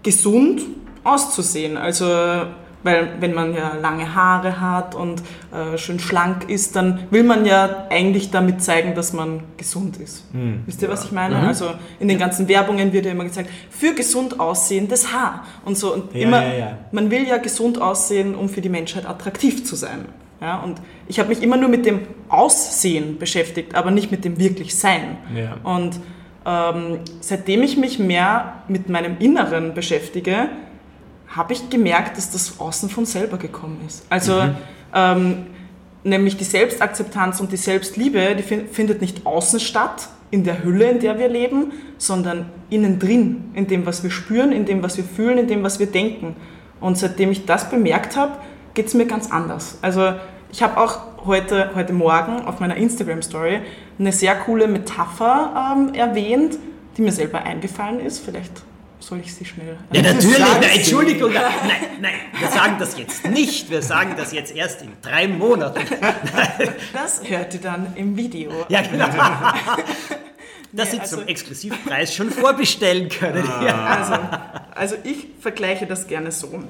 gesund 0.02 0.62
auszusehen. 1.04 1.76
Also 1.76 2.06
weil 2.82 3.08
wenn 3.20 3.34
man 3.34 3.54
ja 3.54 3.74
lange 3.80 4.14
Haare 4.14 4.60
hat 4.60 4.94
und 4.94 5.22
äh, 5.52 5.78
schön 5.78 6.00
schlank 6.00 6.48
ist, 6.48 6.74
dann 6.76 7.00
will 7.10 7.22
man 7.22 7.46
ja 7.46 7.86
eigentlich 7.90 8.30
damit 8.30 8.62
zeigen, 8.62 8.94
dass 8.94 9.12
man 9.12 9.40
gesund 9.56 9.98
ist. 9.98 10.24
Wisst 10.66 10.82
ihr, 10.82 10.88
was 10.88 11.04
ich 11.04 11.12
meine? 11.12 11.38
Also 11.38 11.70
in 12.00 12.08
den 12.08 12.18
ganzen 12.18 12.48
Werbungen 12.48 12.92
wird 12.92 13.06
ja 13.06 13.12
immer 13.12 13.24
gesagt, 13.24 13.50
für 13.70 13.94
gesund 13.94 14.40
aussehendes 14.40 15.12
Haar 15.12 15.44
und 15.64 15.78
so. 15.78 15.94
Und 15.94 16.14
Ja, 16.14 16.20
immer, 16.22 16.42
ja, 16.44 16.54
ja. 16.54 16.78
man 16.90 17.10
will 17.10 17.26
ja 17.26 17.36
gesund 17.38 17.80
aussehen, 17.80 18.34
um 18.34 18.48
für 18.48 18.60
die 18.60 18.68
Menschheit 18.68 19.06
attraktiv 19.06 19.64
zu 19.64 19.76
sein. 19.76 20.06
Ja, 20.40 20.58
und 20.58 20.80
ich 21.06 21.20
habe 21.20 21.28
mich 21.28 21.40
immer 21.40 21.56
nur 21.56 21.68
mit 21.68 21.86
dem 21.86 22.00
Aussehen 22.28 23.16
beschäftigt, 23.16 23.76
aber 23.76 23.92
nicht 23.92 24.10
mit 24.10 24.24
dem 24.24 24.40
wirklich 24.40 24.74
Sein. 24.74 25.18
Ja. 25.36 25.56
Und 25.62 26.00
ähm, 26.44 26.98
seitdem 27.20 27.62
ich 27.62 27.76
mich 27.76 28.00
mehr 28.00 28.54
mit 28.66 28.88
meinem 28.88 29.18
Inneren 29.20 29.72
beschäftige, 29.72 30.48
habe 31.34 31.52
ich 31.52 31.70
gemerkt, 31.70 32.16
dass 32.16 32.30
das 32.30 32.60
Außen 32.60 32.88
von 32.90 33.06
selber 33.06 33.38
gekommen 33.38 33.80
ist. 33.86 34.04
Also 34.10 34.44
ähm, 34.94 35.46
nämlich 36.04 36.36
die 36.36 36.44
Selbstakzeptanz 36.44 37.40
und 37.40 37.52
die 37.52 37.56
Selbstliebe, 37.56 38.34
die 38.36 38.42
fin 38.42 38.68
findet 38.68 39.00
nicht 39.00 39.26
außen 39.26 39.60
statt, 39.60 40.08
in 40.30 40.44
der 40.44 40.64
Hülle, 40.64 40.90
in 40.90 40.98
der 40.98 41.18
wir 41.18 41.28
leben, 41.28 41.72
sondern 41.98 42.46
innen 42.70 42.98
drin, 42.98 43.50
in 43.54 43.66
dem, 43.66 43.84
was 43.84 44.02
wir 44.02 44.10
spüren, 44.10 44.50
in 44.50 44.64
dem, 44.64 44.82
was 44.82 44.96
wir 44.96 45.04
fühlen, 45.04 45.38
in 45.38 45.46
dem, 45.46 45.62
was 45.62 45.78
wir 45.78 45.86
denken. 45.86 46.36
Und 46.80 46.96
seitdem 46.96 47.30
ich 47.30 47.44
das 47.44 47.68
bemerkt 47.70 48.16
habe, 48.16 48.32
geht 48.74 48.86
es 48.86 48.94
mir 48.94 49.06
ganz 49.06 49.30
anders. 49.30 49.78
Also 49.82 50.14
ich 50.50 50.62
habe 50.62 50.78
auch 50.78 51.00
heute, 51.26 51.70
heute 51.74 51.92
Morgen 51.92 52.46
auf 52.46 52.60
meiner 52.60 52.76
Instagram-Story 52.76 53.60
eine 53.98 54.12
sehr 54.12 54.34
coole 54.34 54.66
Metapher 54.68 55.74
ähm, 55.76 55.94
erwähnt, 55.94 56.58
die 56.96 57.02
mir 57.02 57.12
selber 57.12 57.42
eingefallen 57.42 58.00
ist. 58.00 58.20
Vielleicht 58.20 58.62
soll 59.02 59.20
ich 59.20 59.34
sie 59.34 59.44
schnell... 59.44 59.76
Ja, 59.92 60.02
natürlich. 60.02 60.38
Nein. 60.38 60.62
Entschuldigung. 60.76 61.32
Nein, 61.32 61.42
nein. 62.00 62.14
Wir 62.38 62.48
sagen 62.48 62.76
das 62.78 62.96
jetzt 62.96 63.28
nicht. 63.28 63.70
Wir 63.70 63.82
sagen 63.82 64.14
das 64.16 64.32
jetzt 64.32 64.54
erst 64.54 64.82
in 64.82 64.88
drei 65.02 65.28
Monaten. 65.28 65.80
Das 66.92 67.20
hört 67.24 67.54
ihr 67.54 67.60
dann 67.60 67.94
im 67.96 68.16
Video. 68.16 68.50
Ja, 68.68 68.82
genau. 68.82 69.06
Das 69.06 69.16
Nee, 70.72 70.84
Sie 70.92 71.00
also- 71.00 71.16
zum 71.18 71.26
Exklusivpreis 71.28 72.14
schon 72.14 72.30
vorbestellen 72.30 73.08
können. 73.08 73.44
Ja. 73.66 73.84
Also, 73.84 74.14
also 74.74 74.94
ich 75.04 75.26
vergleiche 75.40 75.86
das 75.86 76.06
gerne 76.06 76.32
so. 76.32 76.62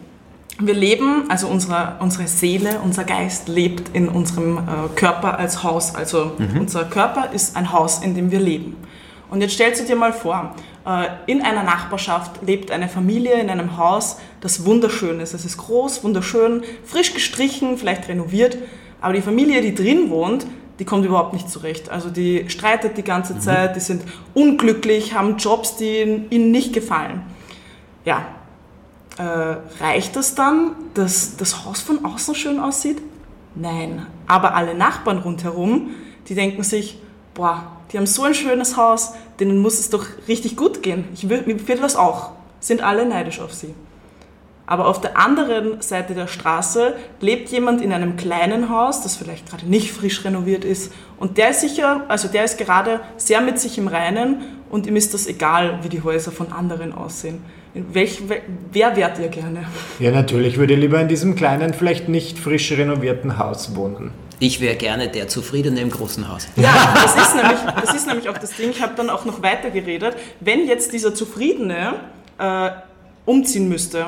Wir 0.59 0.75
leben, 0.75 1.31
also 1.31 1.49
unsere, 1.49 1.97
unsere 2.01 2.27
Seele, 2.29 2.81
unser 2.85 3.05
Geist 3.05 3.49
lebt 3.49 3.97
in 3.97 4.09
unserem 4.09 4.59
äh, 4.59 4.61
Körper 4.97 5.39
als 5.39 5.63
Haus. 5.63 5.95
Also 5.95 6.33
unser 6.59 6.85
Körper 6.85 7.33
ist 7.33 7.57
ein 7.57 7.73
Haus, 7.73 8.01
in 8.03 8.15
dem 8.15 8.31
wir 8.31 8.41
leben. 8.41 8.77
Und 9.31 9.41
jetzt 9.41 9.55
stellst 9.55 9.81
du 9.81 9.87
dir 9.87 9.97
mal 9.97 10.13
vor, 10.13 10.55
in 11.27 11.43
einer 11.43 11.63
Nachbarschaft 11.63 12.43
lebt 12.45 12.73
eine 12.73 12.89
Familie 12.89 13.35
in 13.35 13.51
einem 13.51 13.77
Haus, 13.77 14.19
das 14.41 14.65
wunderschön 14.65 15.21
ist. 15.21 15.33
Es 15.33 15.45
ist 15.45 15.57
groß, 15.59 16.03
wunderschön, 16.03 16.63
frisch 16.85 17.15
gestrichen, 17.15 17.79
vielleicht 17.79 18.09
renoviert. 18.09 18.59
Aber 19.01 19.13
die 19.13 19.23
Familie, 19.23 19.63
die 19.63 19.75
drin 19.75 20.11
wohnt, 20.11 20.47
die 20.79 20.85
kommt 20.85 21.05
überhaupt 21.05 21.33
nicht 21.33 21.49
zurecht. 21.49 21.91
Also 21.91 22.11
die 22.11 22.49
streitet 22.49 22.97
die 22.97 23.05
ganze 23.05 23.39
Zeit, 23.39 23.77
die 23.77 23.81
sind 23.81 24.03
unglücklich, 24.35 25.15
haben 25.15 25.37
Jobs, 25.37 25.77
die 25.77 26.25
ihnen 26.31 26.51
nicht 26.51 26.73
gefallen. 26.73 27.23
Ja, 28.05 28.27
äh, 29.19 29.83
reicht 29.83 30.17
es 30.17 30.35
dann, 30.35 30.73
dass 30.95 31.37
das 31.37 31.65
Haus 31.65 31.81
von 31.81 32.05
außen 32.05 32.35
schön 32.35 32.59
aussieht? 32.59 33.01
Nein. 33.55 34.07
Aber 34.27 34.55
alle 34.55 34.75
Nachbarn 34.75 35.19
rundherum, 35.19 35.91
die 36.29 36.35
denken 36.35 36.65
sich, 36.65 36.99
boah, 37.35 37.65
die 37.93 37.99
haben 37.99 38.07
so 38.07 38.23
ein 38.25 38.35
schönes 38.35 38.77
Haus, 38.77 39.13
denen 39.41 39.59
muss 39.59 39.79
es 39.79 39.91
doch 39.91 40.07
richtig 40.29 40.57
gut 40.57 40.83
gehen. 40.83 41.05
Ich 41.15 41.29
will, 41.29 41.43
mir 41.47 41.67
will 41.69 41.79
das 41.79 41.97
auch. 41.97 42.31
Sind 42.61 42.83
alle 42.83 43.07
neidisch 43.07 43.41
auf 43.41 43.53
sie. 43.53 43.75
Aber 44.65 44.87
auf 44.87 45.01
der 45.01 45.19
anderen 45.19 45.83
Seite 45.83 46.15
der 46.15 46.29
Straße 46.29 46.95
lebt 47.21 47.51
jemand 47.51 47.83
in 47.83 47.93
einem 47.93 48.17
kleinen 48.17 48.71
Haus, 48.71 49.03
das 49.03 49.17
vielleicht 49.17 49.51
gerade 49.51 49.67
nicht 49.67 49.91
frisch 49.93 50.25
renoviert 50.25 50.65
ist. 50.65 50.93
Und 51.19 51.37
der 51.37 51.51
ist 51.51 51.61
sicher, 51.61 52.05
also 52.09 52.29
der 52.29 52.45
ist 52.45 52.59
gerade 52.59 53.01
sehr 53.17 53.41
mit 53.41 53.59
sich 53.59 53.77
im 53.77 53.89
Reinen 53.89 54.43
und 54.71 54.87
ihm 54.87 54.97
ist 54.97 55.13
das 55.13 55.27
egal, 55.27 55.81
wie 55.83 55.89
die 55.89 56.03
Häuser 56.03 56.31
von 56.31 56.53
anderen 56.53 56.93
aussehen. 56.95 57.43
Welch, 57.75 58.23
wel- 58.29 58.43
wer 58.71 58.97
wärt 58.97 59.19
ihr 59.19 59.29
gerne? 59.29 59.65
Ja, 59.99 60.11
natürlich 60.13 60.57
würde 60.59 60.75
ich 60.75 60.81
lieber 60.81 61.01
in 61.01 61.09
diesem 61.09 61.35
kleinen, 61.35 61.75
vielleicht 61.75 62.09
nicht 62.09 62.39
frisch 62.39 62.71
renovierten 62.73 63.39
Haus 63.39 63.75
wohnen. 63.75 64.13
Ich 64.43 64.61
wäre 64.61 64.75
gerne 64.75 65.07
der 65.07 65.29
Zufriedene 65.29 65.81
im 65.81 65.89
großen 65.89 66.29
Haus. 66.29 66.49
Ja, 66.57 66.93
das 66.97 67.15
ist 67.15 67.37
nämlich, 67.37 67.61
das, 67.81 67.95
ist 67.95 68.07
nämlich 68.09 68.29
auch 68.29 68.39
das 68.39 68.57
Ding. 68.57 68.71
Ich 68.71 68.83
habe 68.83 68.93
dann 68.97 69.09
auch 69.09 69.25
noch 69.25 69.41
weiter 69.41 69.71
geredet. 69.71 70.17
Wenn 70.41 70.67
jetzt 70.67 70.93
dieser 70.93 71.15
Zufriedene 71.15 72.01
äh, 72.39 72.71
umziehen 73.25 73.69
müsste, 73.69 74.07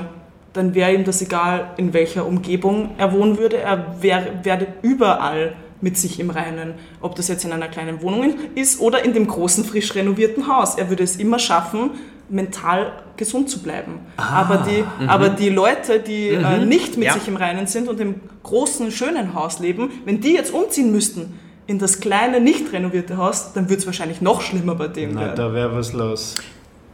dann 0.53 0.75
wäre 0.75 0.93
ihm 0.93 1.05
das 1.05 1.23
egal, 1.23 1.71
in 1.77 1.93
welcher 1.93 2.27
Umgebung 2.27 2.97
er 2.99 3.13
wohnen 3.13 3.39
würde. 3.39 3.59
Er 3.59 4.03
wär, 4.03 4.41
werde 4.43 4.67
überall 4.83 5.55
mit 5.81 5.97
sich 5.99 6.19
im 6.19 6.31
Reinen. 6.31 6.75
Ob 7.01 7.15
das 7.15 7.29
jetzt 7.29 7.45
in 7.45 7.53
einer 7.53 7.69
kleinen 7.69 8.03
Wohnung 8.03 8.35
ist 8.57 8.81
oder 8.81 9.05
in 9.05 9.13
dem 9.13 9.29
großen, 9.29 9.65
frisch 9.65 9.95
renovierten 9.95 10.49
Haus. 10.49 10.75
Er 10.75 10.89
würde 10.89 11.05
es 11.05 11.15
immer 11.15 11.39
schaffen, 11.39 11.93
mental 12.29 12.93
gesund 13.17 13.51
zu 13.51 13.61
bleiben. 13.63 14.01
aber, 14.17 14.67
die, 14.69 14.85
aber 15.07 15.29
die 15.29 15.51
Leute, 15.51 16.01
die 16.01 16.29
äh, 16.29 16.65
nicht 16.65 16.97
mit 16.97 17.07
Ja. 17.07 17.15
sich 17.15 17.29
im 17.29 17.37
Reinen 17.37 17.67
sind 17.67 17.89
und 17.89 18.01
im 18.01 18.17
großen, 18.43 18.91
schönen 18.91 19.35
Haus 19.35 19.59
leben, 19.61 19.91
wenn 20.05 20.21
die 20.21 20.33
jetzt 20.33 20.53
umziehen 20.53 20.91
müssten 20.91 21.39
in 21.67 21.79
das 21.79 22.01
kleine, 22.01 22.41
nicht 22.41 22.73
renovierte 22.73 23.17
Haus, 23.17 23.53
dann 23.55 23.69
würde 23.69 23.81
es 23.81 23.87
wahrscheinlich 23.87 24.21
noch 24.21 24.41
schlimmer 24.43 24.75
bei 24.75 24.89
denen 24.89 25.15
Na, 25.15 25.21
werden. 25.21 25.37
da 25.37 25.53
wäre 25.55 25.75
was 25.75 25.93
los. 25.93 26.35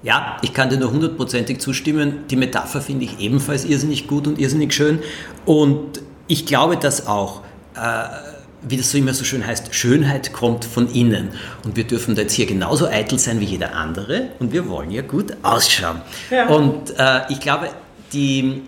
Ja, 0.02 0.36
ich 0.42 0.54
kann 0.54 0.70
dir 0.70 0.78
nur 0.78 0.90
hundertprozentig 0.92 1.58
zustimmen. 1.60 2.24
Die 2.30 2.36
Metapher 2.36 2.80
finde 2.80 3.04
ich 3.04 3.18
ebenfalls 3.20 3.64
irrsinnig 3.64 4.06
gut 4.06 4.26
und 4.26 4.38
irrsinnig 4.38 4.72
schön. 4.72 5.00
Und 5.44 6.00
ich 6.26 6.46
glaube, 6.46 6.76
dass 6.76 7.06
auch, 7.06 7.42
äh, 7.74 7.80
wie 8.62 8.76
das 8.76 8.90
so 8.90 8.98
immer 8.98 9.14
so 9.14 9.24
schön 9.24 9.46
heißt, 9.46 9.74
Schönheit 9.74 10.32
kommt 10.32 10.64
von 10.64 10.92
innen. 10.92 11.30
Und 11.64 11.76
wir 11.76 11.84
dürfen 11.84 12.14
da 12.14 12.22
jetzt 12.22 12.34
hier 12.34 12.46
genauso 12.46 12.86
eitel 12.86 13.18
sein 13.18 13.40
wie 13.40 13.44
jeder 13.46 13.74
andere 13.74 14.28
und 14.38 14.52
wir 14.52 14.68
wollen 14.68 14.90
ja 14.90 15.02
gut 15.02 15.34
ausschauen. 15.42 16.00
Ja. 16.30 16.48
Und 16.48 16.90
äh, 16.98 17.20
ich 17.30 17.40
glaube, 17.40 17.70
die, 18.12 18.62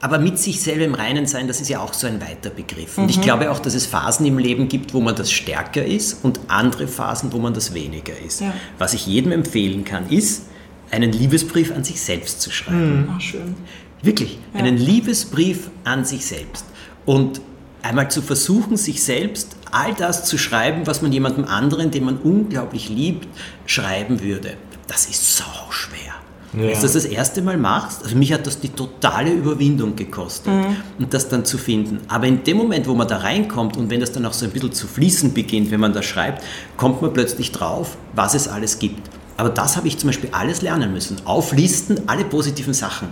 aber 0.00 0.18
mit 0.18 0.38
sich 0.38 0.60
selber 0.62 0.84
im 0.84 0.94
Reinen 0.94 1.26
sein, 1.26 1.48
das 1.48 1.60
ist 1.60 1.68
ja 1.70 1.80
auch 1.80 1.92
so 1.94 2.06
ein 2.06 2.20
weiter 2.20 2.50
Begriff. 2.50 2.98
Und 2.98 3.10
ich 3.10 3.20
glaube 3.20 3.50
auch, 3.50 3.58
dass 3.58 3.74
es 3.74 3.86
Phasen 3.86 4.26
im 4.26 4.38
Leben 4.38 4.68
gibt, 4.68 4.94
wo 4.94 5.00
man 5.00 5.16
das 5.16 5.32
stärker 5.32 5.84
ist 5.84 6.22
und 6.24 6.38
andere 6.48 6.86
Phasen, 6.86 7.32
wo 7.32 7.38
man 7.38 7.54
das 7.54 7.74
weniger 7.74 8.12
ist. 8.24 8.42
Ja. 8.42 8.52
Was 8.78 8.94
ich 8.94 9.06
jedem 9.06 9.32
empfehlen 9.32 9.84
kann, 9.84 10.08
ist, 10.08 10.44
einen 10.90 11.10
Liebesbrief 11.10 11.72
an 11.74 11.82
sich 11.82 12.00
selbst 12.00 12.40
zu 12.42 12.50
schreiben. 12.52 13.08
Ah, 13.16 13.18
schön. 13.20 13.54
Wirklich, 14.02 14.38
Ja. 14.52 14.60
einen 14.60 14.76
Liebesbrief 14.76 15.70
an 15.82 16.04
sich 16.04 16.26
selbst. 16.26 16.66
Und 17.06 17.40
einmal 17.84 18.10
zu 18.10 18.22
versuchen, 18.22 18.76
sich 18.76 19.02
selbst 19.02 19.56
all 19.70 19.94
das 19.94 20.24
zu 20.24 20.38
schreiben, 20.38 20.86
was 20.86 21.02
man 21.02 21.12
jemandem 21.12 21.44
anderen, 21.44 21.90
den 21.90 22.04
man 22.04 22.16
unglaublich 22.16 22.88
liebt, 22.88 23.28
schreiben 23.66 24.20
würde. 24.22 24.54
Das 24.88 25.06
ist 25.06 25.36
sau 25.36 25.70
schwer. 25.70 26.14
Ja. 26.56 26.68
Als 26.68 26.80
du 26.80 26.86
das 26.86 26.92
das 26.92 27.04
erste 27.04 27.42
Mal 27.42 27.56
machst, 27.56 28.04
also 28.04 28.16
mich 28.16 28.32
hat 28.32 28.46
das 28.46 28.60
die 28.60 28.68
totale 28.68 29.32
Überwindung 29.32 29.96
gekostet, 29.96 30.52
und 30.98 31.12
das 31.12 31.28
dann 31.28 31.44
zu 31.44 31.58
finden. 31.58 31.98
Aber 32.08 32.26
in 32.26 32.44
dem 32.44 32.56
Moment, 32.56 32.86
wo 32.86 32.94
man 32.94 33.08
da 33.08 33.18
reinkommt 33.18 33.76
und 33.76 33.90
wenn 33.90 34.00
das 34.00 34.12
dann 34.12 34.24
auch 34.24 34.32
so 34.32 34.44
ein 34.44 34.52
bisschen 34.52 34.72
zu 34.72 34.86
fließen 34.86 35.34
beginnt, 35.34 35.70
wenn 35.70 35.80
man 35.80 35.92
das 35.92 36.04
schreibt, 36.06 36.44
kommt 36.76 37.02
man 37.02 37.12
plötzlich 37.12 37.50
drauf, 37.50 37.96
was 38.14 38.34
es 38.34 38.46
alles 38.46 38.78
gibt. 38.78 39.10
Aber 39.36 39.48
das 39.48 39.76
habe 39.76 39.88
ich 39.88 39.98
zum 39.98 40.08
Beispiel 40.08 40.30
alles 40.30 40.62
lernen 40.62 40.92
müssen. 40.92 41.16
Auflisten, 41.24 42.08
alle 42.08 42.24
positiven 42.24 42.72
Sachen 42.72 43.08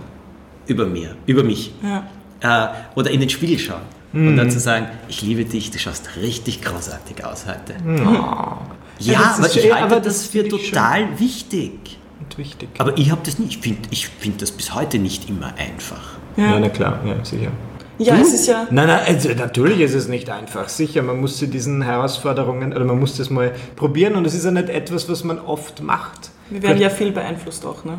über 0.67 0.85
mir, 0.85 1.17
über 1.25 1.43
mich. 1.43 1.73
Ja. 1.83 2.07
Äh, 2.39 2.97
oder 2.97 3.11
in 3.11 3.19
den 3.19 3.29
Spiegel 3.29 3.59
schauen. 3.59 3.81
Und 4.13 4.37
dann 4.37 4.51
zu 4.51 4.59
sagen, 4.59 4.87
ich 5.07 5.21
liebe 5.23 5.43
dich, 5.45 5.71
du 5.71 5.79
schaust 5.79 6.15
richtig 6.21 6.61
großartig 6.61 7.25
aus 7.25 7.45
heute. 7.47 7.73
Ja, 7.85 8.59
Ja, 8.99 9.19
das 9.19 9.37
aber 9.37 9.47
ist 9.47 9.55
ich 9.55 9.61
schön, 9.63 9.73
halte 9.73 9.85
aber 9.85 9.95
das 9.97 10.19
das 10.19 10.27
für 10.27 10.47
total 10.47 11.19
wichtig. 11.19 11.97
Und 12.19 12.37
wichtig. 12.37 12.69
Aber 12.77 12.97
ich 12.97 13.11
habe 13.11 13.21
das 13.25 13.39
nicht. 13.39 13.53
Ich 13.55 13.57
finde 13.57 13.89
ich 13.89 14.07
find 14.07 14.41
das 14.41 14.51
bis 14.51 14.73
heute 14.75 14.99
nicht 14.99 15.29
immer 15.29 15.53
einfach. 15.57 16.13
Ja, 16.37 16.59
na 16.59 16.69
klar, 16.69 16.99
ja, 17.05 17.23
sicher. 17.25 17.51
Ja, 17.99 18.15
es 18.17 18.33
ist 18.33 18.47
ja. 18.47 18.67
Nein, 18.71 18.87
nein, 18.87 19.01
also 19.05 19.29
natürlich 19.29 19.79
ist 19.79 19.93
es 19.93 20.07
nicht 20.07 20.29
einfach. 20.29 20.67
Sicher, 20.69 21.01
man 21.03 21.19
muss 21.19 21.37
zu 21.37 21.47
diesen 21.47 21.81
Herausforderungen, 21.81 22.73
oder 22.73 22.85
man 22.85 22.99
muss 22.99 23.17
das 23.17 23.29
mal 23.29 23.53
probieren 23.75 24.15
und 24.15 24.25
es 24.25 24.33
ist 24.33 24.45
ja 24.45 24.51
nicht 24.51 24.69
etwas, 24.69 25.09
was 25.09 25.23
man 25.23 25.39
oft 25.39 25.81
macht. 25.81 26.31
Wir 26.49 26.61
werden 26.63 26.81
ja 26.81 26.89
viel 26.89 27.11
beeinflusst 27.11 27.65
auch, 27.65 27.83
ne? 27.83 27.97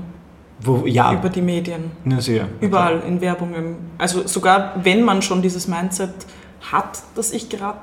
Wo, 0.67 0.87
ja, 0.87 1.13
Über 1.13 1.29
die 1.29 1.43
Medien. 1.43 1.91
na 2.05 2.21
sehr. 2.21 2.49
Überall 2.61 3.01
in 3.07 3.21
Werbungen. 3.21 3.77
Also 3.99 4.27
sogar 4.27 4.73
wenn 4.83 5.03
man 5.03 5.21
schon 5.23 5.43
dieses 5.43 5.69
Mindset 5.69 6.11
hat, 6.73 7.03
das 7.15 7.33
ich 7.33 7.49
gerade 7.51 7.79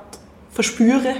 verspüre, 0.50 1.14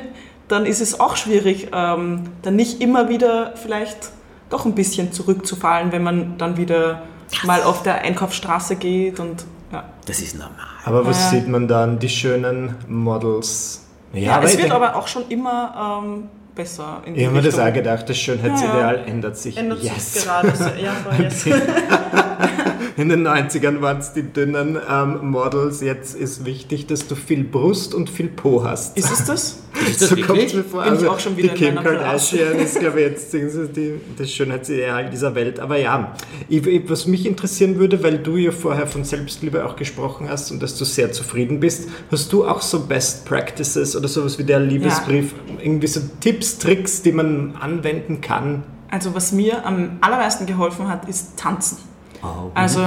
dann 0.49 0.67
ist 0.67 0.81
es 0.81 0.99
auch 1.01 1.17
schwierig, 1.17 1.69
ähm, 1.73 2.25
dann 2.43 2.57
nicht 2.57 2.83
immer 2.83 3.09
wieder 3.09 3.55
vielleicht 3.57 4.11
doch 4.51 4.65
ein 4.67 4.75
bisschen 4.75 5.13
zurückzufallen, 5.13 5.93
wenn 5.93 6.03
man 6.03 6.37
dann 6.39 6.57
wieder 6.57 7.03
mal 7.45 7.63
auf 7.63 7.83
der 7.83 8.03
Einkaufsstraße 8.03 8.77
geht 8.77 9.19
und 9.21 9.45
ja. 9.73 9.85
Das 10.05 10.21
ist 10.21 10.35
normal. 10.35 10.53
Aber 10.85 11.07
was 11.07 11.19
Ja. 11.33 11.39
sieht 11.39 11.49
man 11.49 11.67
dann? 11.69 11.99
Die 11.99 12.09
schönen 12.11 12.75
Models. 12.89 13.87
Ja, 14.13 14.37
aber 14.37 14.45
es 14.45 14.59
wird 14.59 14.71
aber 14.71 14.97
auch 14.97 15.09
schon 15.09 15.23
immer 15.31 16.01
ähm, 16.05 16.29
besser 16.55 17.03
in 17.07 17.15
Ich 17.17 17.25
habe 17.25 17.37
mir 17.37 17.43
das 17.43 17.59
auch 17.59 17.73
gedacht, 17.73 18.09
das 18.09 18.17
Schönheitsideal 18.19 19.05
ändert 19.07 19.37
sich. 19.37 19.57
Ändert 19.57 19.83
yes. 19.83 20.15
sich 20.15 20.25
gerade. 20.25 20.55
sehr- 20.57 20.79
Ja, 20.79 20.93
voll, 20.93 21.25
yes. 21.25 21.45
In 22.97 23.09
den 23.09 23.27
90ern 23.27 23.81
waren 23.81 23.99
es 23.99 24.13
die 24.13 24.23
dünnen 24.23 24.79
ähm, 24.91 25.31
Models. 25.31 25.81
Jetzt 25.81 26.15
ist 26.15 26.45
wichtig, 26.45 26.87
dass 26.87 27.07
du 27.07 27.15
viel 27.15 27.45
Brust 27.45 27.95
und 27.95 28.11
viel 28.11 28.29
Po 28.29 28.65
hast. 28.65 28.97
Ist 28.97 29.11
es 29.11 29.25
das? 29.25 29.59
Ist 29.89 30.03
das 30.03 30.11
so 30.11 30.17
wirklich? 30.17 30.27
kommt's 30.27 30.55
mir 30.55 30.65
vor. 30.65 30.85
Bin 30.85 30.93
ich 30.95 30.99
Also, 31.01 31.11
auch 31.11 31.19
schon 31.19 31.37
wieder 31.37 31.55
die 31.55 31.65
Kim. 31.65 31.77
Kardashian 31.77 32.57
ist, 32.57 32.79
glaube 32.79 33.01
ich, 33.01 33.11
jetzt 33.11 33.33
die, 33.33 33.95
das 34.17 34.31
Schönheitsideal 34.31 35.09
dieser 35.11 35.35
Welt. 35.35 35.59
Aber 35.59 35.79
ja, 35.79 36.15
ich, 36.49 36.65
ich, 36.67 36.91
was 36.91 37.07
mich 37.07 37.27
interessieren 37.27 37.79
würde, 37.79 38.03
weil 38.03 38.19
du 38.19 38.37
ja 38.37 38.53
vorher 38.53 38.87
von 38.87 39.03
Selbstliebe 39.03 39.65
auch 39.65 39.77
gesprochen 39.77 40.29
hast 40.29 40.51
und 40.53 40.63
dass 40.63 40.77
du 40.77 40.85
sehr 40.85 41.11
zufrieden 41.13 41.59
bist, 41.59 41.89
hast 42.11 42.33
du 42.33 42.47
auch 42.47 42.61
so 42.61 42.81
Best 42.87 43.25
Practices 43.25 43.97
oder 43.97 44.09
sowas 44.09 44.39
wie 44.39 44.45
der 44.45 44.61
Liebesbrief? 44.61 45.35
Irgendwie 45.61 45.87
so 45.87 46.01
Tipps, 46.21 46.59
Tricks, 46.59 47.03
die 47.03 47.13
man 47.13 47.57
anwenden 47.59 48.21
kann? 48.21 48.65
Also 48.91 49.15
was 49.15 49.33
mir 49.33 49.65
am 49.65 49.97
allermeisten 50.03 50.45
geholfen 50.45 50.89
hat, 50.89 51.09
ist 51.09 51.39
Tanzen. 51.39 51.79
Oh. 52.23 52.51
Also 52.55 52.81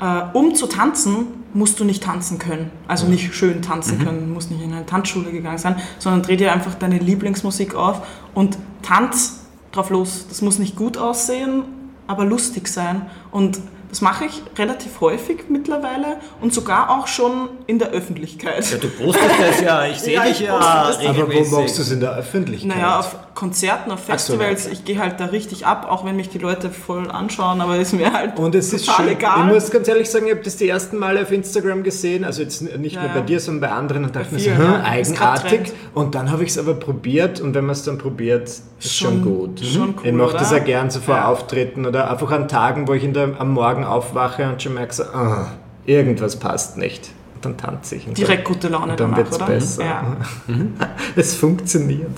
äh, 0.00 0.22
um 0.32 0.54
zu 0.54 0.66
tanzen, 0.66 1.26
musst 1.54 1.78
du 1.78 1.84
nicht 1.84 2.02
tanzen 2.02 2.38
können. 2.38 2.70
Also 2.88 3.06
nicht 3.06 3.34
schön 3.34 3.62
tanzen 3.62 3.98
können, 4.00 4.32
musst 4.32 4.50
nicht 4.50 4.62
in 4.62 4.72
eine 4.72 4.84
Tanzschule 4.84 5.30
gegangen 5.30 5.58
sein, 5.58 5.76
sondern 5.98 6.22
dreh 6.22 6.36
dir 6.36 6.52
einfach 6.52 6.74
deine 6.74 6.98
Lieblingsmusik 6.98 7.74
auf 7.74 8.04
und 8.34 8.58
tanz 8.82 9.44
drauf 9.70 9.90
los. 9.90 10.26
Das 10.28 10.42
muss 10.42 10.58
nicht 10.58 10.74
gut 10.76 10.98
aussehen, 10.98 11.62
aber 12.06 12.24
lustig 12.24 12.68
sein. 12.68 13.06
Und 13.30 13.60
das 13.94 14.00
mache 14.00 14.24
ich 14.24 14.42
relativ 14.58 15.00
häufig 15.00 15.44
mittlerweile 15.48 16.16
und 16.40 16.52
sogar 16.52 16.90
auch 16.90 17.06
schon 17.06 17.48
in 17.68 17.78
der 17.78 17.90
Öffentlichkeit. 17.90 18.68
Ja, 18.68 18.78
du 18.78 18.88
postest 18.88 19.30
das 19.40 19.60
ja, 19.60 19.86
ich 19.86 20.00
sehe 20.00 20.14
Ja, 20.16 20.24
dich 20.24 20.40
ich 20.40 20.46
ja. 20.48 20.56
Aber 20.58 21.32
wo 21.32 21.60
machst 21.60 21.78
du 21.78 21.82
es 21.82 21.92
in 21.92 22.00
der 22.00 22.16
Öffentlichkeit? 22.16 22.76
Naja, 22.76 22.98
auf 22.98 23.14
Konzerten, 23.36 23.92
auf 23.92 24.00
so, 24.00 24.06
Festivals, 24.06 24.66
ja. 24.66 24.72
ich 24.72 24.84
gehe 24.84 24.98
halt 24.98 25.20
da 25.20 25.26
richtig 25.26 25.64
ab, 25.66 25.86
auch 25.88 26.04
wenn 26.04 26.16
mich 26.16 26.28
die 26.28 26.38
Leute 26.38 26.70
voll 26.70 27.08
anschauen, 27.08 27.60
aber 27.60 27.76
ist 27.76 27.92
mir 27.92 28.12
halt 28.12 28.36
Und 28.36 28.54
es 28.56 28.72
ist 28.72 28.86
schön. 28.86 29.08
egal. 29.08 29.46
Ich 29.46 29.54
muss 29.54 29.70
ganz 29.70 29.86
ehrlich 29.86 30.10
sagen, 30.10 30.26
ich 30.26 30.32
habe 30.32 30.42
das 30.42 30.56
die 30.56 30.68
ersten 30.68 30.98
Male 30.98 31.22
auf 31.22 31.30
Instagram 31.30 31.84
gesehen, 31.84 32.24
also 32.24 32.42
jetzt 32.42 32.62
nicht 32.62 32.94
Ja, 32.96 33.02
nur 33.02 33.10
bei 33.10 33.16
ja. 33.18 33.24
dir, 33.24 33.38
sondern 33.40 33.70
bei 33.70 33.76
anderen 33.76 34.04
und 34.04 34.16
dachte 34.16 34.34
mir 34.34 34.40
so, 34.40 34.50
hm, 34.50 34.60
ja. 34.62 34.82
Eigenartig. 34.84 35.72
Und 35.94 36.14
dann 36.16 36.30
habe 36.32 36.42
ich 36.44 36.50
es 36.50 36.58
aber 36.58 36.74
probiert 36.74 37.40
und 37.40 37.54
wenn 37.54 37.64
man 37.64 37.72
es 37.74 37.82
dann 37.84 37.98
probiert, 37.98 38.48
ist 38.48 38.64
schon, 38.82 39.14
Schon- 39.14 39.22
gut. 39.22 39.60
Schon 39.60 39.94
ich 40.02 40.04
cool, 40.04 40.12
mache 40.12 40.32
das 40.36 40.52
auch 40.52 40.64
gern 40.64 40.90
so 40.90 41.00
vor 41.00 41.16
Ja. 41.16 41.28
Auftritten 41.28 41.86
oder 41.86 42.10
einfach 42.10 42.30
an 42.32 42.48
Tagen, 42.48 42.86
wo 42.88 42.92
ich 42.92 43.02
in 43.04 43.14
der, 43.14 43.30
am 43.38 43.50
Morgen 43.52 43.83
aufwache 43.84 44.48
und 44.48 44.62
schon 44.62 44.74
merke, 44.74 44.94
so, 44.94 45.04
ah, 45.04 45.48
irgendwas 45.86 46.36
passt 46.36 46.76
nicht. 46.76 47.10
Und 47.34 47.44
dann 47.44 47.56
tanze 47.56 47.96
ich. 47.96 48.06
Und 48.06 48.16
Direkt 48.16 48.44
gute 48.44 48.68
Laune 48.68 48.92
und 48.92 49.00
dann 49.00 49.12
danach, 49.12 49.16
wird 49.18 49.28
es 49.28 49.36
oder? 49.36 49.46
besser. 49.46 49.84
Ja. 49.84 50.16
Es 51.16 51.34
funktioniert. 51.34 52.10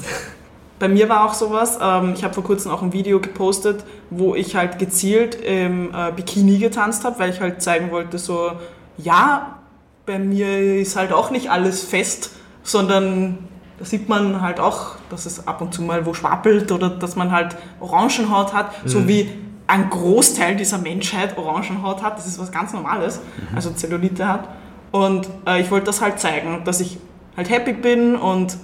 Bei 0.78 0.88
mir 0.88 1.08
war 1.08 1.24
auch 1.24 1.34
sowas, 1.34 1.78
ähm, 1.80 2.12
ich 2.14 2.22
habe 2.22 2.34
vor 2.34 2.44
kurzem 2.44 2.70
auch 2.70 2.82
ein 2.82 2.92
Video 2.92 3.18
gepostet, 3.18 3.84
wo 4.10 4.34
ich 4.34 4.56
halt 4.56 4.78
gezielt 4.78 5.34
im 5.36 5.90
äh, 5.94 6.12
Bikini 6.14 6.58
getanzt 6.58 7.04
habe, 7.04 7.18
weil 7.18 7.30
ich 7.30 7.40
halt 7.40 7.62
zeigen 7.62 7.90
wollte, 7.90 8.18
so, 8.18 8.52
ja, 8.98 9.58
bei 10.04 10.18
mir 10.18 10.80
ist 10.80 10.96
halt 10.96 11.12
auch 11.12 11.30
nicht 11.30 11.50
alles 11.50 11.82
fest, 11.82 12.30
sondern 12.62 13.38
da 13.78 13.84
sieht 13.84 14.08
man 14.08 14.40
halt 14.40 14.60
auch, 14.60 14.96
dass 15.10 15.26
es 15.26 15.46
ab 15.46 15.60
und 15.60 15.74
zu 15.74 15.82
mal 15.82 16.06
wo 16.06 16.14
schwappelt 16.14 16.72
oder 16.72 16.90
dass 16.90 17.16
man 17.16 17.30
halt 17.30 17.56
Orangenhaut 17.80 18.52
hat, 18.52 18.70
so 18.84 19.08
wie 19.08 19.30
ein 19.66 19.90
Großteil 19.90 20.56
dieser 20.56 20.78
Menschheit 20.78 21.36
Orangenhaut 21.36 22.02
hat, 22.02 22.18
das 22.18 22.26
ist 22.26 22.38
was 22.38 22.52
ganz 22.52 22.72
Normales, 22.72 23.20
also 23.54 23.70
Zellulite 23.70 24.26
hat. 24.26 24.48
Und 24.92 25.28
äh, 25.46 25.60
ich 25.60 25.70
wollte 25.70 25.86
das 25.86 26.00
halt 26.00 26.20
zeigen, 26.20 26.62
dass 26.64 26.80
ich 26.80 26.98
halt 27.36 27.50
happy 27.50 27.72
bin 27.72 28.14
und 28.16 28.56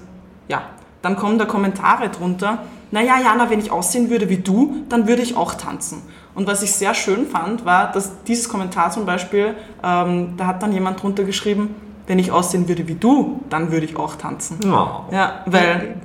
ja, 0.48 0.62
dann 1.02 1.16
kommen 1.16 1.38
da 1.38 1.44
Kommentare 1.44 2.08
drunter. 2.08 2.58
Naja, 2.90 3.18
Jana, 3.22 3.50
wenn 3.50 3.58
ich 3.58 3.70
aussehen 3.70 4.10
würde 4.10 4.28
wie 4.28 4.36
du, 4.36 4.84
dann 4.88 5.08
würde 5.08 5.22
ich 5.22 5.36
auch 5.36 5.54
tanzen. 5.54 6.02
Und 6.34 6.46
was 6.46 6.62
ich 6.62 6.72
sehr 6.72 6.94
schön 6.94 7.26
fand, 7.26 7.64
war, 7.64 7.90
dass 7.92 8.22
dieses 8.24 8.48
Kommentar 8.48 8.90
zum 8.90 9.04
Beispiel, 9.04 9.54
ähm, 9.82 10.34
da 10.36 10.46
hat 10.46 10.62
dann 10.62 10.72
jemand 10.72 11.02
drunter 11.02 11.24
geschrieben, 11.24 11.74
wenn 12.06 12.18
ich 12.18 12.30
aussehen 12.32 12.68
würde 12.68 12.88
wie 12.88 12.94
du, 12.94 13.40
dann 13.48 13.70
würde 13.72 13.86
ich 13.86 13.96
auch 13.96 14.16
tanzen. 14.16 14.58
Oh. 14.66 15.12
Ja, 15.12 15.42
weil 15.46 15.96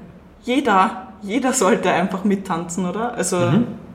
jeder, 0.44 1.08
jeder 1.22 1.54
sollte 1.54 1.92
einfach 1.92 2.24
mittanzen, 2.24 2.86
oder? 2.86 3.14
Also, 3.14 3.38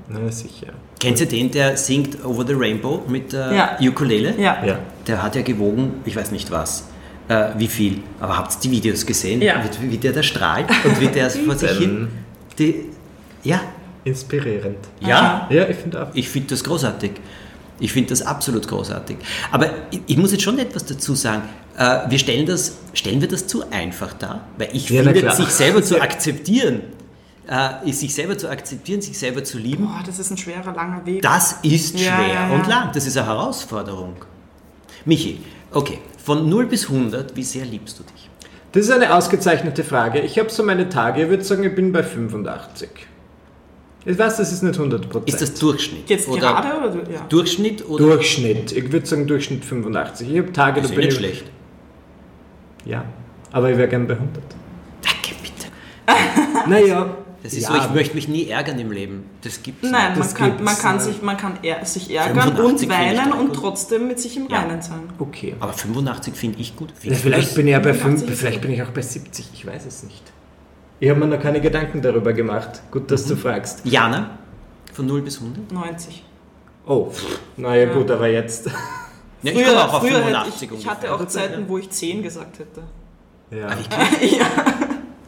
Na 0.08 0.30
sicher. 0.30 0.72
Kennt 1.02 1.20
ihr 1.20 1.26
den, 1.26 1.50
der 1.50 1.76
singt 1.76 2.24
Over 2.24 2.46
the 2.46 2.54
Rainbow 2.54 3.02
mit 3.08 3.32
der 3.32 3.52
Ja. 3.52 3.78
Ukulele? 3.80 4.34
ja. 4.38 4.64
Ja. 4.64 4.78
Der 5.06 5.22
hat 5.22 5.34
ja 5.34 5.42
gewogen, 5.42 5.94
ich 6.04 6.14
weiß 6.14 6.30
nicht 6.30 6.50
was, 6.52 6.84
äh, 7.28 7.48
wie 7.58 7.66
viel, 7.66 7.98
aber 8.20 8.38
habt 8.38 8.52
ihr 8.54 8.60
die 8.62 8.70
Videos 8.70 9.04
gesehen? 9.04 9.42
Ja. 9.42 9.62
Wie, 9.80 9.90
wie 9.90 9.98
der 9.98 10.12
da 10.12 10.22
strahlt 10.22 10.66
und 10.84 11.00
wie 11.00 11.08
der 11.08 11.28
vor 11.46 11.56
sich 11.56 11.70
hin. 11.72 12.08
Die, 12.58 12.86
ja, 13.42 13.60
Inspirierend. 14.04 14.78
ja, 15.00 15.46
Ja, 15.50 15.68
ich 15.68 15.76
finde 15.76 16.02
auch. 16.02 16.08
ich 16.14 16.28
finde 16.28 16.48
das 16.50 16.62
großartig. 16.64 17.12
Ich 17.80 17.92
finde 17.92 18.10
das 18.10 18.22
absolut 18.22 18.68
großartig. 18.68 19.16
Aber 19.50 19.70
ich, 19.90 20.00
ich 20.06 20.16
muss 20.16 20.30
jetzt 20.32 20.42
schon 20.42 20.58
etwas 20.58 20.84
dazu 20.84 21.14
sagen. 21.16 21.42
Äh, 21.76 22.00
wir 22.10 22.18
stellen 22.18 22.46
das, 22.46 22.76
stellen 22.94 23.20
wir 23.20 23.28
das 23.28 23.46
zu 23.48 23.64
einfach 23.70 24.12
dar? 24.14 24.46
Weil 24.58 24.68
ich 24.72 24.88
Ja, 24.90 25.02
finde, 25.02 25.30
sich 25.32 25.48
selber 25.48 25.82
zu 25.82 26.00
akzeptieren, 26.00 26.82
äh, 27.46 27.92
sich 27.92 28.14
selber 28.14 28.38
zu 28.38 28.48
akzeptieren, 28.48 29.00
sich 29.02 29.18
selber 29.18 29.42
zu 29.44 29.58
lieben, 29.58 29.86
Boah, 29.86 30.02
das 30.06 30.18
ist 30.18 30.30
ein 30.30 30.36
schwerer, 30.36 30.72
langer 30.74 31.04
Weg. 31.04 31.22
das 31.22 31.56
ist 31.62 31.98
Ja, 31.98 32.14
schwer 32.16 32.28
ja, 32.28 32.48
ja. 32.48 32.54
und 32.54 32.66
lang. 32.66 32.90
Das 32.94 33.06
ist 33.06 33.16
eine 33.16 33.26
Herausforderung. 33.26 34.14
Michi, 35.04 35.40
okay, 35.72 35.98
von 36.24 36.48
0 36.48 36.66
bis 36.66 36.88
100, 36.88 37.34
wie 37.36 37.42
sehr 37.42 37.64
liebst 37.64 37.98
du 37.98 38.04
dich? 38.04 38.30
Das 38.72 38.84
ist 38.84 38.90
eine 38.90 39.12
ausgezeichnete 39.14 39.84
Frage. 39.84 40.20
Ich 40.20 40.38
habe 40.38 40.48
so 40.48 40.62
meine 40.62 40.88
Tage, 40.88 41.24
ich 41.24 41.28
würde 41.28 41.44
sagen, 41.44 41.64
ich 41.64 41.74
bin 41.74 41.92
bei 41.92 42.02
85. 42.02 42.88
Ich 44.04 44.18
weiß, 44.18 44.38
das 44.38 44.50
ist 44.52 44.62
nicht 44.62 44.76
100 44.76 45.08
Prozent. 45.10 45.28
Ist 45.28 45.42
das 45.42 45.54
Durchschnitt? 45.60 46.08
Jetzt 46.08 46.26
oder 46.28 46.40
gerade 46.40 46.68
oder? 46.98 47.10
Ja. 47.10 47.20
Durchschnitt 47.28 47.88
oder 47.88 48.04
Durchschnitt? 48.06 48.72
Ich 48.72 48.90
würde 48.90 49.06
sagen 49.06 49.26
Durchschnitt 49.26 49.64
85. 49.64 50.30
Ich 50.30 50.38
habe 50.38 50.52
Tage, 50.52 50.80
Das 50.80 50.90
da 50.90 50.94
ist 50.94 50.96
bin 50.96 51.04
nicht 51.06 51.12
ich... 51.12 51.18
schlecht. 51.18 51.44
Ja, 52.84 53.04
aber 53.52 53.70
ich 53.70 53.76
wäre 53.78 53.88
gern 53.88 54.06
bei 54.08 54.14
100. 54.14 54.42
Danke, 55.02 55.34
bitte. 55.42 56.68
Naja, 56.68 57.14
Das 57.42 57.52
ist 57.54 57.62
ja, 57.68 57.70
so, 57.74 57.76
ich 57.88 57.90
möchte 57.90 58.14
mich 58.14 58.28
nie 58.28 58.46
ärgern 58.48 58.78
im 58.78 58.92
Leben. 58.92 59.24
Das 59.42 59.62
gibt's 59.62 59.82
Nein, 59.90 60.10
man 60.10 60.18
Das 60.18 60.34
kann, 60.34 60.50
gibt's, 60.50 60.62
man 60.64 60.78
kann, 60.78 61.00
sich, 61.00 61.22
man 61.22 61.36
kann 61.36 61.58
ehr, 61.62 61.84
sich 61.84 62.14
ärgern 62.14 62.54
85 62.54 62.64
und 62.64 62.82
ich 62.82 62.88
weinen 63.18 63.32
und 63.32 63.52
trotzdem 63.54 64.06
mit 64.06 64.20
sich 64.20 64.36
im 64.36 64.48
Ja. 64.48 64.60
Reinen 64.60 64.80
sein. 64.80 65.00
Okay. 65.18 65.56
Aber 65.58 65.72
85 65.72 66.34
finde 66.34 66.60
ich 66.60 66.76
gut. 66.76 66.90
Du 67.02 67.14
vielleicht 67.14 67.54
bin 67.56 67.66
ich 67.66 67.72
ja 67.72 67.80
bei 67.80 67.94
85 67.94 68.26
5, 68.28 68.30
ist 68.32 68.38
vielleicht 68.40 68.60
bin 68.60 68.70
ich 68.70 68.82
auch 68.82 68.90
bei 68.90 69.02
70, 69.02 69.50
ich 69.54 69.66
weiß 69.66 69.86
es 69.86 70.04
nicht. 70.04 70.22
Ich 71.00 71.10
habe 71.10 71.18
mir 71.18 71.26
noch 71.26 71.40
keine 71.42 71.60
Gedanken 71.60 72.00
darüber 72.00 72.32
gemacht. 72.32 72.80
Gut, 72.92 73.10
dass 73.10 73.24
Mhm. 73.26 73.30
du 73.30 73.36
fragst. 73.36 73.80
Jana, 73.84 74.38
von 74.92 75.06
0 75.06 75.22
bis 75.22 75.40
100? 75.40 75.72
90. 75.72 76.22
Oh, 76.86 77.10
naja 77.56 77.86
Ja. 77.88 77.92
gut, 77.92 78.10
aber 78.10 78.28
jetzt. 78.28 78.70
Ja, 79.44 79.50
ich 79.50 79.58
früher 79.64 79.84
auch 79.88 79.94
auf 79.94 80.00
früher 80.02 80.10
hätte 80.18 80.22
85 80.26 80.54
ich, 80.54 80.62
ich 80.62 80.70
ungefähr. 80.70 80.90
hatte 80.92 81.12
auch 81.12 81.26
Zeiten, 81.26 81.64
wo 81.66 81.76
ich 81.76 81.90
10 81.90 82.22
gesagt 82.22 82.60
hätte. 82.60 82.82
Ja. 83.50 83.76
Ich 84.20 84.30
ja. 84.38 84.46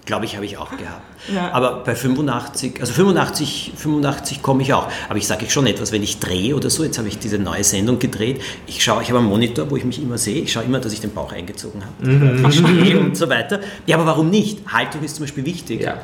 Glaube 0.07 0.25
ich, 0.27 0.37
habe 0.37 0.45
ich 0.45 0.59
auch 0.59 0.71
gehabt. 0.77 1.03
Ja. 1.33 1.51
Aber 1.53 1.83
bei 1.85 1.95
85, 1.95 2.81
also 2.81 2.93
85, 2.93 3.73
85 3.77 4.43
komme 4.43 4.63
ich 4.63 4.73
auch. 4.75 4.89
Aber 5.09 5.19
ich 5.19 5.27
sage 5.27 5.49
schon 5.49 5.67
etwas, 5.67 5.93
wenn 5.93 6.03
ich 6.03 6.19
drehe 6.21 6.55
oder 6.55 6.71
so, 6.71 6.85
jetzt 6.85 6.99
habe 6.99 7.09
ich 7.09 7.19
diese 7.19 7.39
neue 7.39 7.65
Sendung 7.65 7.99
gedreht, 7.99 8.41
ich 8.67 8.83
schaue, 8.83 9.03
ich 9.03 9.09
habe 9.09 9.21
einen 9.21 9.29
Monitor, 9.29 9.71
wo 9.71 9.77
ich 9.77 9.85
mich 9.85 10.03
immer 10.03 10.19
sehe, 10.19 10.43
ich 10.43 10.53
schaue 10.53 10.65
immer, 10.65 10.81
dass 10.81 10.93
ich 10.93 11.01
den 11.01 11.13
Bauch 11.13 11.33
eingezogen 11.33 11.83
habe. 11.83 12.49
Ich 12.49 12.59
stehe 12.59 12.99
und 13.01 13.17
so 13.17 13.29
weiter. 13.29 13.61
Ja, 13.87 13.97
aber 13.97 14.07
warum 14.07 14.31
nicht? 14.31 14.61
Haltung 14.71 15.03
ist 15.03 15.17
zum 15.17 15.25
Beispiel 15.25 15.45
wichtig. 15.45 15.81
ja. 15.81 15.99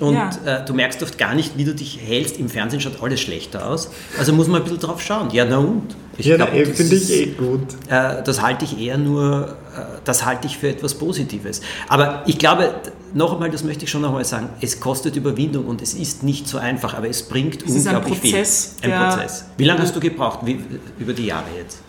Und 0.00 0.14
Ja. 0.14 0.30
äh, 0.46 0.64
du 0.64 0.72
merkst 0.72 1.02
oft 1.02 1.18
gar 1.18 1.34
nicht, 1.34 1.56
wie 1.58 1.64
du 1.64 1.74
dich 1.74 2.00
hältst. 2.00 2.38
Im 2.38 2.48
Fernsehen 2.48 2.80
schaut 2.80 3.02
alles 3.02 3.20
schlechter 3.20 3.66
aus. 3.68 3.90
Also 4.18 4.32
muss 4.32 4.48
man 4.48 4.62
ein 4.62 4.64
bisschen 4.64 4.80
drauf 4.80 5.00
schauen. 5.02 5.28
Ja, 5.30 5.44
na 5.44 5.58
und? 5.58 5.94
Ich 6.16 6.26
Ja, 6.26 6.36
glaub, 6.36 6.48
na, 6.52 6.58
eh, 6.58 6.64
das 6.64 6.76
finde 6.76 6.94
ich 6.96 7.10
eh 7.12 7.26
gut. 7.26 7.60
äh, 7.88 8.22
das 8.22 8.40
halte 8.42 8.64
ich 8.64 8.78
eher 8.80 8.96
nur, 8.98 9.56
äh, 9.76 9.80
das 10.04 10.24
halte 10.24 10.46
ich 10.46 10.56
für 10.58 10.68
etwas 10.68 10.94
Positives. 10.94 11.60
Aber 11.88 12.22
ich 12.26 12.38
glaube, 12.38 12.74
noch 13.14 13.34
einmal, 13.34 13.50
das 13.50 13.62
möchte 13.64 13.84
ich 13.84 13.90
schon 13.90 14.00
noch 14.02 14.08
einmal 14.08 14.24
sagen, 14.24 14.48
es 14.60 14.80
kostet 14.80 15.16
Überwindung 15.16 15.66
und 15.66 15.82
es 15.82 15.94
ist 15.94 16.22
nicht 16.22 16.48
so 16.48 16.58
einfach, 16.58 16.94
aber 16.94 17.08
es 17.08 17.22
bringt 17.22 17.62
Es 17.62 17.74
ist 17.74 17.86
ein 17.86 17.96
unglaublich 17.96 18.20
Prozess, 18.22 18.76
viel. 18.82 18.92
Ein 18.92 19.10
Prozess. 19.10 19.44
Wie 19.56 19.64
lange 19.64 19.80
hast 19.82 19.94
du 19.94 20.00
gebraucht, 20.00 20.40
wie, 20.44 20.60
über 20.98 21.12
die 21.12 21.26
Jahre 21.26 21.44
jetzt? 21.58 21.80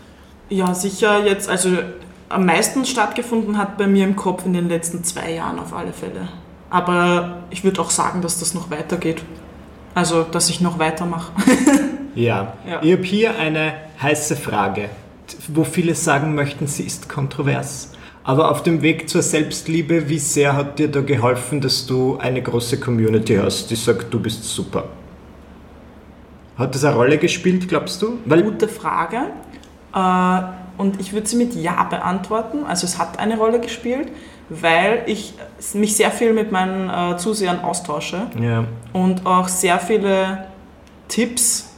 ja, 0.50 0.74
sicher 0.74 1.25
jetzt, 1.25 1.48
also 1.48 1.70
am 2.27 2.46
meisten 2.46 2.84
stattgefunden 2.86 3.58
hat 3.58 3.77
bei 3.77 3.88
mir 3.88 4.03
im 4.03 4.18
Kopf 4.18 4.46
in 4.46 4.51
den 4.53 4.68
letzten 4.68 5.01
zwei 5.06 5.32
Jahren 5.34 5.60
auf 5.60 5.74
alle 5.74 5.94
Fälle. 5.94 6.27
Aber 6.72 7.44
ich 7.51 7.63
würde 7.63 7.80
auch 7.82 7.92
sagen, 7.92 8.22
dass 8.22 8.40
das 8.40 8.54
noch 8.56 8.72
weitergeht. 8.72 9.22
Also, 9.94 10.24
dass 10.24 10.50
ich 10.50 10.62
noch 10.62 10.80
weitermache. 10.80 11.32
Ja. 12.13 12.56
Ja. 12.68 12.82
Ich 12.82 12.92
habe 12.92 13.04
hier 13.04 13.38
eine 13.40 13.72
heiße 14.01 14.36
Frage, 14.36 14.90
wo 15.48 15.63
viele 15.63 15.96
sagen 15.96 16.36
möchten, 16.36 16.68
sie 16.68 16.84
ist 16.84 17.08
kontrovers. 17.08 17.94
Aber 18.25 18.51
auf 18.51 18.63
dem 18.63 18.82
Weg 18.82 19.08
zur 19.10 19.22
Selbstliebe, 19.22 20.10
wie 20.10 20.20
sehr 20.20 20.54
hat 20.58 20.78
dir 20.78 20.90
da 20.90 21.00
geholfen, 21.00 21.62
dass 21.62 21.88
du 21.88 22.18
eine 22.18 22.42
große 22.42 22.82
Community 22.82 23.38
hast, 23.38 23.72
die 23.72 23.78
sagt, 23.78 24.13
du 24.13 24.20
bist 24.20 24.44
super? 24.44 24.90
Hat 26.58 26.75
das 26.75 26.84
eine 26.84 26.96
Rolle 26.96 27.18
gespielt, 27.18 27.70
glaubst 27.70 28.01
du? 28.01 28.20
Weil 28.25 28.44
Gute 28.44 28.68
Frage. 28.68 29.28
Äh, 29.96 30.42
Und 30.82 31.00
ich 31.00 31.13
würde 31.13 31.28
sie 31.28 31.38
mit 31.38 31.56
Ja 31.56 31.84
beantworten. 31.84 32.66
Also 32.68 32.86
es 32.86 32.98
hat 32.98 33.20
eine 33.20 33.38
Rolle 33.38 33.62
gespielt, 33.62 34.10
weil 34.51 35.03
ich 35.05 35.34
mich 35.74 35.96
sehr 35.96 36.12
viel 36.12 36.34
mit 36.34 36.51
meinen 36.51 36.89
äh, 36.89 37.17
Zusehern 37.17 37.62
austausche 37.62 38.27
ja. 38.39 38.65
und 38.91 39.25
auch 39.25 39.48
sehr 39.48 39.79
viele 39.79 40.46
Tipps 41.08 41.74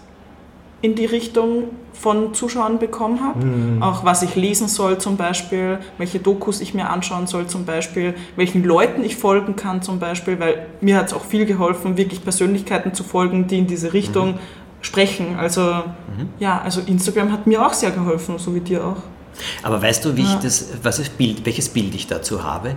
in 0.81 0.95
die 0.95 1.05
Richtung 1.05 1.65
von 1.93 2.33
Zuschauern 2.33 2.79
bekommen 2.79 3.21
habe. 3.21 3.39
Auch 3.79 4.03
was 4.03 4.23
ich 4.23 4.35
lesen 4.35 4.67
soll 4.67 4.97
zum 4.97 5.15
Beispiel, 5.15 5.77
welche 5.97 6.19
Dokus 6.19 6.59
ich 6.59 6.73
mir 6.73 6.89
anschauen 6.89 7.27
soll 7.27 7.47
zum 7.47 7.63
Beispiel, 7.63 8.15
welchen 8.35 8.63
Leuten 8.63 9.03
ich 9.03 9.15
folgen 9.15 9.55
kann 9.55 9.81
zum 9.81 9.99
Beispiel, 9.99 10.39
weil 10.39 10.65
mir 10.81 10.97
hat 10.97 11.07
es 11.07 11.13
auch 11.13 11.23
viel 11.23 11.45
geholfen, 11.45 11.95
wirklich 11.95 12.23
Persönlichkeiten 12.23 12.93
zu 12.93 13.03
folgen, 13.03 13.47
die 13.47 13.59
in 13.59 13.67
diese 13.67 13.93
Richtung 13.93 14.39
sprechen. 14.81 15.37
Also 15.37 15.83
ja, 16.39 16.59
also 16.61 16.81
Instagram 16.81 17.31
hat 17.31 17.47
mir 17.47 17.65
auch 17.65 17.73
sehr 17.73 17.91
geholfen, 17.91 18.37
so 18.37 18.53
wie 18.53 18.59
dir 18.59 18.83
auch. 18.83 18.97
Aber 19.61 19.81
weißt 19.81 20.05
du, 20.05 20.15
wie 20.15 20.21
ich 20.21 20.27
Ja. 20.27 20.39
das, 20.41 20.67
was 20.81 20.97
das 20.97 21.09
Bild, 21.09 21.45
welches 21.45 21.69
Bild 21.69 21.93
ich 21.95 22.07
dazu 22.07 22.43
habe? 22.43 22.75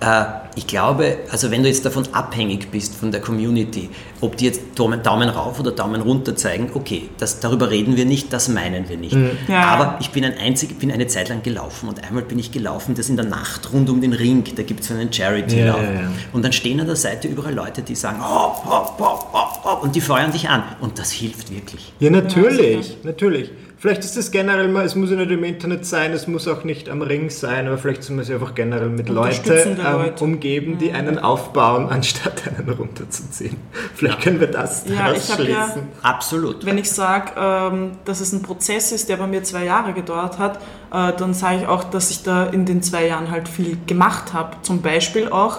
Äh, 0.00 0.24
ich 0.56 0.66
glaube, 0.66 1.18
also 1.30 1.50
wenn 1.50 1.62
du 1.62 1.68
jetzt 1.68 1.86
davon 1.86 2.04
abhängig 2.12 2.70
bist, 2.70 2.96
von 2.96 3.12
der 3.12 3.20
Community, 3.20 3.88
ob 4.20 4.36
die 4.36 4.46
jetzt 4.46 4.60
Daumen, 4.74 5.00
rauf 5.28 5.60
oder 5.60 5.70
Daumen 5.70 6.02
runter 6.02 6.34
zeigen, 6.34 6.70
okay, 6.74 7.08
das, 7.18 7.38
darüber 7.40 7.70
reden 7.70 7.96
wir 7.96 8.04
nicht, 8.04 8.32
das 8.32 8.48
meinen 8.48 8.88
wir 8.88 8.96
nicht. 8.96 9.16
Ja. 9.48 9.62
Aber 9.62 9.98
ich 10.00 10.10
bin, 10.10 10.24
ein 10.24 10.36
einzig, 10.36 10.78
bin 10.78 10.90
eine 10.90 11.06
Zeit 11.06 11.28
lang 11.28 11.42
gelaufen 11.42 11.88
und 11.88 12.02
einmal 12.04 12.24
bin 12.24 12.38
ich 12.38 12.50
gelaufen, 12.50 12.94
das 12.96 13.08
in 13.08 13.16
der 13.16 13.26
Nacht 13.26 13.72
rund 13.72 13.88
um 13.88 14.00
den 14.00 14.12
Ring, 14.12 14.42
da 14.56 14.62
gibt 14.64 14.80
es 14.80 14.88
so 14.88 14.94
einen 14.94 15.12
Charity-Lauf. 15.12 15.80
Ja, 15.80 15.92
ja, 15.92 16.00
ja. 16.00 16.10
Und 16.32 16.44
dann 16.44 16.52
stehen 16.52 16.80
an 16.80 16.86
der 16.86 16.96
Seite 16.96 17.28
überall 17.28 17.54
Leute, 17.54 17.82
die 17.82 17.94
sagen, 17.94 18.20
hopp, 18.20 18.64
hopp, 18.66 18.98
hopp, 18.98 19.32
hopp, 19.32 19.64
hopp, 19.64 19.82
und 19.84 19.94
die 19.94 20.00
feuern 20.00 20.32
dich 20.32 20.48
an. 20.48 20.64
Und 20.80 20.98
das 20.98 21.12
hilft 21.12 21.54
wirklich. 21.54 21.92
Ja, 22.00 22.10
natürlich, 22.10 22.98
natürlich. 23.04 23.50
Vielleicht 23.82 24.04
ist 24.04 24.16
das 24.16 24.30
generell 24.30 24.68
mal, 24.68 24.84
es 24.84 24.94
muss 24.94 25.10
ja 25.10 25.16
nicht 25.16 25.32
im 25.32 25.42
Internet 25.42 25.84
sein, 25.84 26.12
es 26.12 26.28
muss 26.28 26.46
auch 26.46 26.62
nicht 26.62 26.88
am 26.88 27.02
Ring 27.02 27.30
sein, 27.30 27.66
aber 27.66 27.78
vielleicht 27.78 28.04
soll 28.04 28.14
man 28.14 28.24
sich 28.24 28.32
einfach 28.32 28.54
generell 28.54 28.88
mit 28.90 29.08
Leuten 29.08 29.50
ähm, 29.50 29.76
Leute. 29.82 30.22
umgeben, 30.22 30.78
die 30.78 30.92
einen 30.92 31.18
aufbauen, 31.18 31.88
anstatt 31.90 32.44
einen 32.46 32.68
runterzuziehen. 32.68 33.56
Vielleicht 33.96 34.20
können 34.20 34.38
wir 34.38 34.46
das 34.46 34.84
Ja, 34.86 35.10
ich 35.12 35.28
hab 35.32 35.40
ja- 35.40 35.64
schließen. 35.64 35.82
Absolut. 36.00 36.64
Wenn 36.64 36.78
ich 36.78 36.92
sage, 36.92 37.32
ähm, 37.36 37.90
dass 38.04 38.20
es 38.20 38.32
ein 38.32 38.42
Prozess 38.42 38.92
ist, 38.92 39.08
der 39.08 39.16
bei 39.16 39.26
mir 39.26 39.42
zwei 39.42 39.64
Jahre 39.64 39.92
gedauert 39.94 40.38
hat, 40.38 40.58
äh, 40.92 41.12
dann 41.18 41.34
sage 41.34 41.62
ich 41.62 41.66
auch, 41.66 41.82
dass 41.82 42.12
ich 42.12 42.22
da 42.22 42.46
in 42.46 42.64
den 42.64 42.84
zwei 42.84 43.08
Jahren 43.08 43.32
halt 43.32 43.48
viel 43.48 43.76
gemacht 43.88 44.32
habe. 44.32 44.58
Zum 44.62 44.80
Beispiel 44.80 45.28
auch 45.28 45.58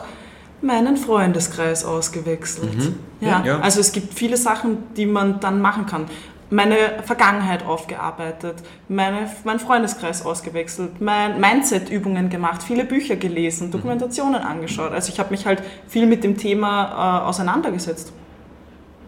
meinen 0.62 0.96
Freundeskreis 0.96 1.84
ausgewechselt. 1.84 2.94
Ja, 3.20 3.28
Ja, 3.42 3.46
ja. 3.46 3.60
also 3.60 3.82
es 3.82 3.92
gibt 3.92 4.14
viele 4.14 4.38
Sachen, 4.38 4.78
die 4.96 5.06
man 5.06 5.42
dann 5.42 5.60
machen 5.62 5.86
kann. 5.88 6.06
Meine 6.54 7.02
Vergangenheit 7.04 7.66
aufgearbeitet, 7.66 8.58
meine, 8.88 9.28
meinen 9.44 9.60
Freundeskreis 9.60 10.24
ausgewechselt, 10.24 11.02
mein 11.02 11.42
Mindset-Übungen 11.42 12.30
gemacht, 12.30 12.62
viele 12.62 12.86
Bücher 12.86 13.16
gelesen, 13.16 13.72
Dokumentationen 13.72 14.40
angeschaut. 14.40 14.92
Also 14.92 15.12
ich 15.12 15.20
habe 15.20 15.32
mich 15.32 15.48
halt 15.48 15.64
viel 15.88 16.06
mit 16.06 16.24
dem 16.24 16.38
Thema 16.38 17.24
äh, 17.24 17.28
auseinandergesetzt. 17.28 18.14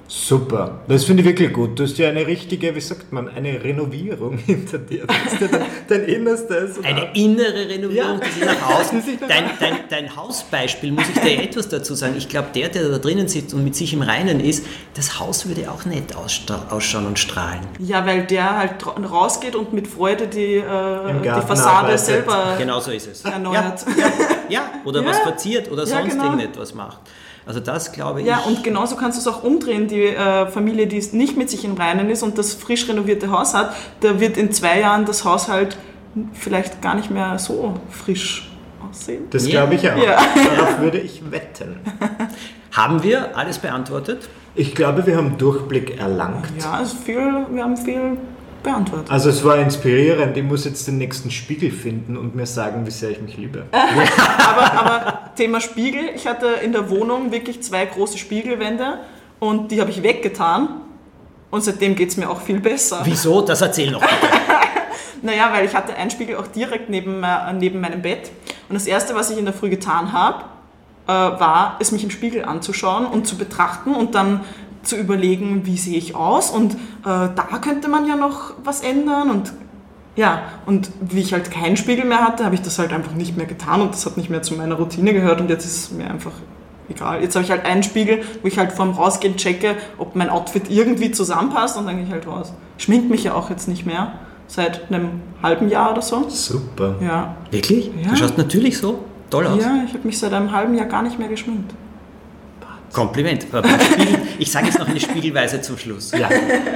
Super, 0.08 0.82
das 0.88 1.04
finde 1.06 1.24
ich 1.24 1.28
wirklich 1.30 1.52
gut. 1.52 1.80
Du 1.80 1.84
hast 1.84 1.98
ja 1.98 2.10
eine 2.10 2.28
richtige, 2.28 2.76
wie 2.76 2.80
sagt 2.82 3.12
man, 3.12 3.28
eine 3.28 3.64
Renovierung 3.64 4.38
hinter 4.46 4.78
dir. 4.78 5.08
Du 5.08 5.14
hast 5.14 5.42
ja 5.42 5.48
dein, 5.48 5.62
dein 5.88 6.04
Innerstes. 6.04 6.78
und 6.78 6.86
Eine 6.86 7.10
innere 7.16 7.68
Renovierung, 7.68 8.20
Ja. 8.20 8.26
die 8.26 8.30
sich 8.32 8.46
nach 8.46 8.70
außen. 8.80 9.02
Die 9.02 9.12
sich 9.12 9.20
nach 9.20 9.28
Dein, 9.28 9.46
dein, 9.60 9.74
dein 9.90 10.16
Hausbeispiel, 10.16 10.92
muss 10.92 11.06
ich 11.10 11.20
dir 11.22 11.42
etwas 11.42 11.70
dazu 11.70 11.96
sagen. 11.96 12.14
Ich 12.18 12.30
glaube, 12.30 12.50
der, 12.54 12.70
der 12.70 12.88
da 12.90 12.98
drinnen 13.00 13.28
sitzt 13.28 13.56
und 13.56 13.64
mit 13.64 13.76
sich 13.76 13.94
im 13.94 14.04
Reinen 14.04 14.40
ist, 14.42 14.66
das 14.94 15.20
Haus 15.20 15.48
würde 15.48 15.72
auch 15.72 15.86
nett 15.86 16.16
ausschauen 16.16 17.08
und 17.08 17.18
strahlen. 17.18 17.62
Ja, 17.80 18.06
weil 18.06 18.26
der 18.26 18.58
halt 18.58 18.86
rausgeht 18.86 19.56
und 19.56 19.74
mit 19.74 19.88
Freude 19.88 20.28
die, 20.28 20.58
äh, 20.58 20.62
die 21.24 21.30
Fassade 21.48 21.70
arbeitet. 21.78 22.00
selber 22.02 22.56
Genau 22.60 22.80
so 22.80 22.92
ist 22.92 23.08
es. 23.08 23.26
erneuert. 23.26 23.84
Ja, 23.98 24.12
ja, 24.50 24.62
oder 24.86 25.02
Ja. 25.06 25.08
was 25.10 25.18
verziert 25.20 25.72
oder 25.72 25.82
Ja, 25.84 25.88
sonst 26.00 26.12
genau. 26.12 26.26
irgendetwas 26.26 26.76
macht. 26.76 27.00
Also 27.48 27.60
das 27.60 27.92
glaube 27.92 28.22
ich. 28.22 28.28
Ja, 28.28 28.40
und 28.40 28.64
genauso 28.64 28.96
kannst 28.96 29.18
du 29.18 29.22
es 29.30 29.34
auch 29.36 29.44
umdrehen. 29.44 29.88
Die 29.88 30.02
äh, 30.04 30.48
Familie, 30.48 30.88
die 30.88 30.98
es 30.98 31.14
nicht 31.14 31.38
mit 31.38 31.50
sich 31.50 31.64
im 31.64 31.76
Reinen 31.76 32.10
ist 32.10 32.24
und 32.24 32.38
das 32.38 32.54
frisch 32.54 32.88
renovierte 32.90 33.30
Haus 33.32 33.54
hat, 33.54 33.76
da 34.00 34.20
wird 34.20 34.38
in 34.38 34.52
zwei 34.52 34.80
Jahren 34.80 35.06
das 35.06 35.24
Haus 35.26 35.48
halt 35.48 35.78
vielleicht 36.34 36.82
gar 36.82 36.96
nicht 36.96 37.12
mehr 37.12 37.38
so 37.38 37.76
frisch 37.92 38.50
aussehen. 38.90 39.26
Das 39.30 39.46
Ja. 39.48 39.62
glaube 39.66 39.76
ich 39.76 39.90
auch. 39.90 39.98
Ja. 39.98 40.18
Darauf 40.56 40.80
würde 40.80 41.00
ich 41.00 41.22
wetten. 41.32 41.80
Haben 42.72 43.04
wir 43.04 43.38
alles 43.38 43.60
beantwortet? 43.60 44.28
Ich 44.56 44.74
glaube, 44.74 45.06
wir 45.06 45.18
haben 45.18 45.38
Durchblick 45.38 46.00
erlangt. 46.00 46.46
Ja, 46.60 46.72
also 46.72 46.96
viel, 46.98 47.46
wir 47.52 47.64
haben 47.64 47.76
viel 47.78 48.18
beantwortet. 48.66 49.10
Also 49.10 49.30
es 49.30 49.44
war 49.46 49.58
inspirierend. 49.58 50.36
Ich 50.36 50.44
muss 50.44 50.66
jetzt 50.66 50.88
den 50.88 50.98
nächsten 50.98 51.32
Spiegel 51.32 51.72
finden 51.72 52.18
und 52.18 52.36
mir 52.36 52.46
sagen, 52.46 52.86
wie 52.86 52.92
sehr 52.92 53.12
ich 53.12 53.22
mich 53.22 53.38
liebe. 53.38 53.66
Aber, 53.72 54.74
aber 54.74 55.20
Thema 55.36 55.60
Spiegel, 55.60 56.10
ich 56.16 56.28
hatte 56.28 56.48
in 56.64 56.72
der 56.72 56.90
Wohnung 56.90 57.32
wirklich 57.32 57.62
zwei 57.62 57.86
große 57.86 58.18
Spiegelwände 58.18 59.00
und 59.40 59.72
die 59.72 59.82
habe 59.82 59.92
ich 59.92 60.02
weggetan 60.04 60.82
und 61.52 61.64
seitdem 61.64 61.96
geht 61.96 62.10
es 62.10 62.18
mir 62.18 62.30
auch 62.30 62.42
viel 62.42 62.60
besser. 62.60 63.02
Wieso? 63.04 63.42
Das 63.42 63.62
erzähl 63.62 63.92
noch 63.92 64.02
bitte. 64.02 64.16
Naja, 65.22 65.50
weil 65.52 65.66
ich 65.66 65.74
hatte 65.74 65.96
einen 65.96 66.12
Spiegel 66.12 66.36
auch 66.36 66.46
direkt 66.46 66.90
neben, 66.90 67.24
äh, 67.24 67.54
neben 67.54 67.82
meinem 67.82 68.04
Bett. 68.04 68.30
Und 68.70 68.76
das 68.76 68.86
Erste, 68.86 69.16
was 69.16 69.32
ich 69.32 69.40
in 69.40 69.46
der 69.46 69.56
Früh 69.56 69.70
getan 69.70 70.14
habe, 70.14 70.44
äh, 71.08 71.12
war, 71.12 71.78
es 71.80 71.92
mich 71.92 72.04
im 72.04 72.12
Spiegel 72.12 72.46
anzuschauen 72.46 73.08
und 73.08 73.26
zu 73.26 73.36
betrachten 73.38 73.96
und 73.96 74.14
dann 74.14 74.42
zu 74.86 74.96
überlegen, 74.96 75.66
wie 75.66 75.78
sehe 75.78 75.98
ich 75.98 76.16
aus 76.16 76.50
und 76.50 76.74
äh, 76.74 76.78
da 77.04 77.60
könnte 77.62 77.90
man 77.90 78.08
ja 78.08 78.16
noch 78.16 78.54
was 78.64 78.82
ändern 78.82 79.30
und 79.30 79.54
ja, 80.16 80.44
und 80.66 80.90
wie 81.02 81.20
ich 81.20 81.34
halt 81.34 81.52
keinen 81.52 81.76
Spiegel 81.76 82.06
mehr 82.06 82.26
hatte, 82.26 82.46
habe 82.46 82.56
ich 82.56 82.62
das 82.62 82.80
halt 82.80 82.94
einfach 82.94 83.14
nicht 83.14 83.36
mehr 83.36 83.46
getan 83.46 83.82
und 83.82 83.94
das 83.94 84.06
hat 84.06 84.16
nicht 84.16 84.30
mehr 84.30 84.42
zu 84.42 84.54
meiner 84.54 84.76
Routine 84.76 85.12
gehört 85.14 85.42
und 85.42 85.50
jetzt 85.50 85.66
ist 85.66 85.78
es 85.78 85.92
mir 85.92 86.10
einfach 86.10 86.32
egal. 86.88 87.22
Jetzt 87.22 87.36
habe 87.36 87.44
ich 87.44 87.52
halt 87.52 87.66
einen 87.66 87.84
Spiegel, 87.84 88.22
wo 88.42 88.48
ich 88.48 88.58
halt 88.58 88.72
vorm 88.72 88.92
Rausgehen 88.92 89.36
checke, 89.36 89.76
ob 89.98 90.16
mein 90.16 90.30
Outfit 90.30 90.70
irgendwie 90.70 91.12
zusammenpasst 91.12 91.78
und 91.78 91.86
dann 91.86 91.98
gehe 91.98 92.06
ich 92.06 92.12
halt 92.12 92.28
raus. 92.28 92.54
Schmink 92.78 93.10
mich 93.10 93.26
ja 93.26 93.34
auch 93.34 93.50
jetzt 93.50 93.68
nicht 93.68 93.86
mehr. 93.86 94.14
seit 94.48 94.92
einem 94.92 95.22
halben 95.42 95.70
Jahr 95.70 95.92
oder 95.92 96.02
so. 96.02 96.30
Super. 96.30 96.96
Ja. 97.02 97.36
Wirklich? 97.52 97.92
Ja. 98.02 98.12
Du 98.12 98.16
schaust 98.16 98.38
natürlich 98.38 98.78
so 98.78 99.00
toll 99.30 99.48
aus. 99.48 99.62
Ja, 99.62 99.84
ich 99.86 99.94
habe 99.94 100.06
mich 100.06 100.20
seit 100.20 100.34
einem 100.34 100.52
halben 100.52 100.76
Jahr 100.76 100.86
gar 100.86 101.02
nicht 101.02 101.20
mehr 101.20 101.28
geschminkt. 101.28 101.74
Kompliment. 102.96 103.44
Spiegel, 103.44 104.20
ich 104.40 104.50
sage 104.52 104.68
jetzt 104.68 104.80
noch 104.80 104.88
eine 104.88 105.00
Spiegelweise 105.02 105.62
zum 105.62 105.78
Schluss. 105.78 106.12
Ja. 106.12 106.30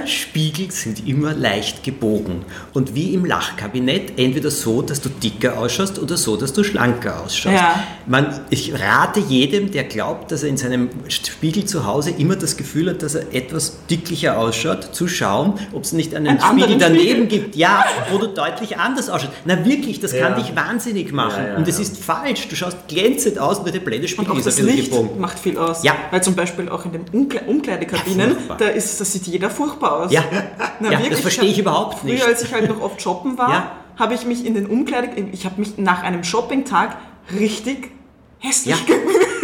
Spiegel 0.06 0.70
sind 0.72 1.08
immer 1.08 1.34
leicht 1.34 1.84
gebogen. 1.84 2.44
Und 2.74 2.94
wie 2.94 3.14
im 3.14 3.24
Lachkabinett, 3.26 4.20
entweder 4.20 4.52
so, 4.52 4.82
dass 4.82 5.00
du 5.00 5.08
dicker 5.10 5.58
ausschaust 5.58 5.98
oder 5.98 6.18
so, 6.18 6.36
dass 6.36 6.52
du 6.52 6.64
schlanker 6.64 7.22
ausschaust. 7.24 7.56
Ja. 7.56 7.84
Man, 8.06 8.38
ich 8.50 8.74
rate 8.74 9.22
jedem, 9.22 9.72
der 9.72 9.86
glaubt, 9.86 10.32
dass 10.32 10.44
er 10.44 10.50
in 10.50 10.58
seinem 10.58 10.90
Spiegel 11.08 11.64
zu 11.66 11.86
Hause 11.86 12.12
immer 12.12 12.36
das 12.36 12.58
Gefühl 12.58 12.90
hat, 12.90 13.02
dass 13.02 13.16
er 13.16 13.34
etwas 13.34 13.78
dicklicher 13.90 14.38
ausschaut, 14.38 14.94
zu 14.94 15.08
schauen, 15.08 15.54
ob 15.72 15.84
es 15.86 15.94
nicht 15.94 16.14
einen 16.16 16.28
Einen 16.40 16.60
Spiegel 16.60 16.78
daneben 16.78 17.00
Spiegel. 17.00 17.28
gibt, 17.28 17.56
ja, 17.56 17.86
wo 18.12 18.18
du 18.18 18.28
deutlich 18.28 18.78
anders 18.78 19.10
ausschaust. 19.10 19.34
Na 19.46 19.64
wirklich, 19.66 20.00
das 20.02 20.12
kann 20.12 20.34
Ja. 20.34 20.40
dich 20.40 20.54
wahnsinnig 20.56 21.14
machen. 21.14 21.46
Ja, 21.48 21.56
Und 21.56 21.68
es 21.68 21.80
ist 21.80 21.98
falsch. 22.04 22.48
Du 22.50 22.56
schaust 22.58 22.78
glänzend 22.90 23.40
aus, 23.40 23.60
nur 23.60 23.72
der 23.72 23.80
Und 23.80 23.86
Blendespieegel 23.86 24.34
auch 24.34 24.38
ist 24.38 24.60
ein 24.60 24.66
bisschen 24.66 24.84
gebogen. 24.90 25.22
macht 25.22 25.40
viel 25.40 25.58
aus. 25.58 25.84
Ja. 25.84 25.94
Weil 26.12 26.24
zum 26.24 26.36
Beispiel 26.36 26.70
auch 26.70 26.86
in 26.86 26.92
den 26.92 27.06
Umkle 27.12 27.42
Umkleidekabinen, 27.42 28.38
Ja, 28.50 28.56
da, 28.56 28.66
ist, 28.68 29.00
da 29.00 29.06
sieht 29.06 29.28
jeder 29.28 29.50
furchtbar 29.50 30.06
aus. 30.06 30.12
Ja, 30.12 30.24
Na, 30.80 30.88
ja 30.92 30.98
wirklich, 30.98 31.10
das 31.12 31.20
verstehe 31.22 31.50
ich 31.50 31.60
überhaupt 31.60 32.04
nicht. 32.04 32.22
Früher, 32.22 32.30
als 32.32 32.42
ich 32.44 32.54
halt 32.54 32.68
noch 32.70 32.82
oft 32.82 33.02
shoppen 33.02 33.38
war, 33.38 33.50
Ja. 33.52 33.72
habe 33.98 34.14
ich 34.14 34.26
mich 34.26 34.46
in 34.46 34.54
den 34.56 34.66
Umkleide... 34.66 35.10
Ich 35.32 35.46
habe 35.46 35.60
mich 35.60 35.78
nach 35.78 36.04
einem 36.04 36.24
Shoppingtag 36.24 36.98
richtig 37.38 37.92
hässlich 38.40 38.76
Ja. 38.76 38.82
gefühlt. 38.86 39.28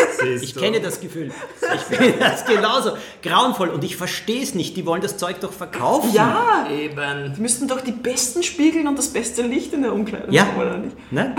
Ich 0.41 0.56
kenne 0.56 0.80
das 0.80 1.01
Gefühl. 1.01 1.30
Ich 1.75 1.82
finde 1.97 2.13
das 2.17 2.45
genauso 2.45 2.93
grauenvoll 3.21 3.67
und 3.69 3.84
ich 3.84 3.95
verstehe 3.95 4.41
es 4.41 4.56
nicht. 4.56 4.75
Die 4.75 4.86
wollen 4.86 5.01
das 5.01 5.17
Zeug 5.17 5.39
doch 5.41 5.51
verkaufen. 5.51 6.10
Ja, 6.13 6.65
Eben. 6.71 7.34
die 7.36 7.41
müssten 7.41 7.67
doch 7.67 7.82
die 7.82 7.91
besten 7.91 8.41
Spiegeln 8.41 8.88
und 8.88 8.97
das 8.97 9.10
beste 9.10 9.43
Licht 9.43 9.73
in 9.73 9.84
der 9.84 9.93
Umkleide 9.93 10.32
Ja. 10.34 10.47
haben, 10.47 10.58
oder 10.60 10.78
nicht? 10.78 11.12
Ne? 11.12 11.36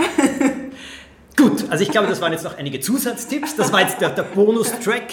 Gut, 1.37 1.65
also 1.69 1.83
ich 1.83 1.91
glaube, 1.91 2.07
das 2.07 2.19
waren 2.19 2.31
jetzt 2.33 2.43
noch 2.43 2.57
einige 2.57 2.79
Zusatztipps. 2.79 3.55
Das 3.55 3.71
war 3.71 3.81
jetzt 3.81 4.01
der, 4.01 4.09
der 4.09 4.23
Bonustrack 4.23 5.03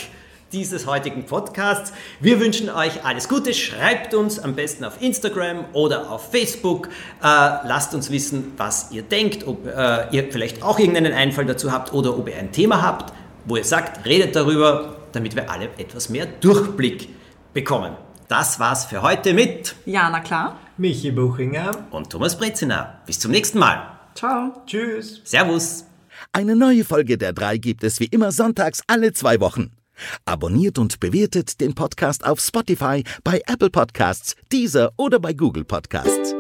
dieses 0.52 0.86
heutigen 0.86 1.26
Podcasts. 1.26 1.92
Wir 2.20 2.40
wünschen 2.40 2.70
euch 2.70 3.04
alles 3.04 3.28
Gute. 3.28 3.52
Schreibt 3.52 4.14
uns 4.14 4.38
am 4.38 4.54
besten 4.54 4.84
auf 4.84 5.02
Instagram 5.02 5.66
oder 5.74 6.10
auf 6.10 6.30
Facebook. 6.30 6.88
Äh, 6.88 7.26
lasst 7.26 7.94
uns 7.94 8.10
wissen, 8.10 8.52
was 8.56 8.90
ihr 8.90 9.02
denkt, 9.02 9.46
ob 9.46 9.66
äh, 9.66 10.06
ihr 10.12 10.30
vielleicht 10.32 10.62
auch 10.62 10.78
irgendeinen 10.78 11.12
Einfall 11.12 11.44
dazu 11.44 11.72
habt 11.72 11.92
oder 11.92 12.16
ob 12.16 12.28
ihr 12.28 12.36
ein 12.36 12.52
Thema 12.52 12.80
habt, 12.80 13.12
wo 13.44 13.56
ihr 13.56 13.64
sagt, 13.64 14.06
redet 14.06 14.34
darüber, 14.34 14.96
damit 15.12 15.36
wir 15.36 15.50
alle 15.50 15.68
etwas 15.76 16.08
mehr 16.08 16.26
Durchblick 16.26 17.08
bekommen. 17.52 17.96
Das 18.28 18.58
war's 18.58 18.86
für 18.86 19.02
heute 19.02 19.34
mit 19.34 19.74
Ja, 19.84 20.08
na 20.10 20.20
klar. 20.20 20.56
Michi 20.78 21.10
Buchinger. 21.10 21.70
und 21.90 22.08
Thomas 22.10 22.38
Brezina. 22.38 23.00
Bis 23.06 23.18
zum 23.20 23.30
nächsten 23.30 23.58
Mal. 23.58 23.82
Ciao. 24.14 24.62
Tschüss. 24.66 25.20
Servus. 25.24 25.84
Eine 26.36 26.56
neue 26.56 26.84
Folge 26.84 27.16
der 27.16 27.32
drei 27.32 27.58
gibt 27.58 27.84
es 27.84 28.00
wie 28.00 28.06
immer 28.06 28.32
sonntags 28.32 28.82
alle 28.88 29.12
zwei 29.12 29.38
Wochen. 29.38 29.70
Abonniert 30.24 30.80
und 30.80 30.98
bewertet 30.98 31.60
den 31.60 31.76
Podcast 31.76 32.26
auf 32.26 32.40
Spotify, 32.40 33.04
bei 33.22 33.40
Apple 33.46 33.70
Podcasts, 33.70 34.34
Deezer 34.52 34.90
oder 34.96 35.20
bei 35.20 35.32
Google 35.32 35.64
Podcasts. 35.64 36.34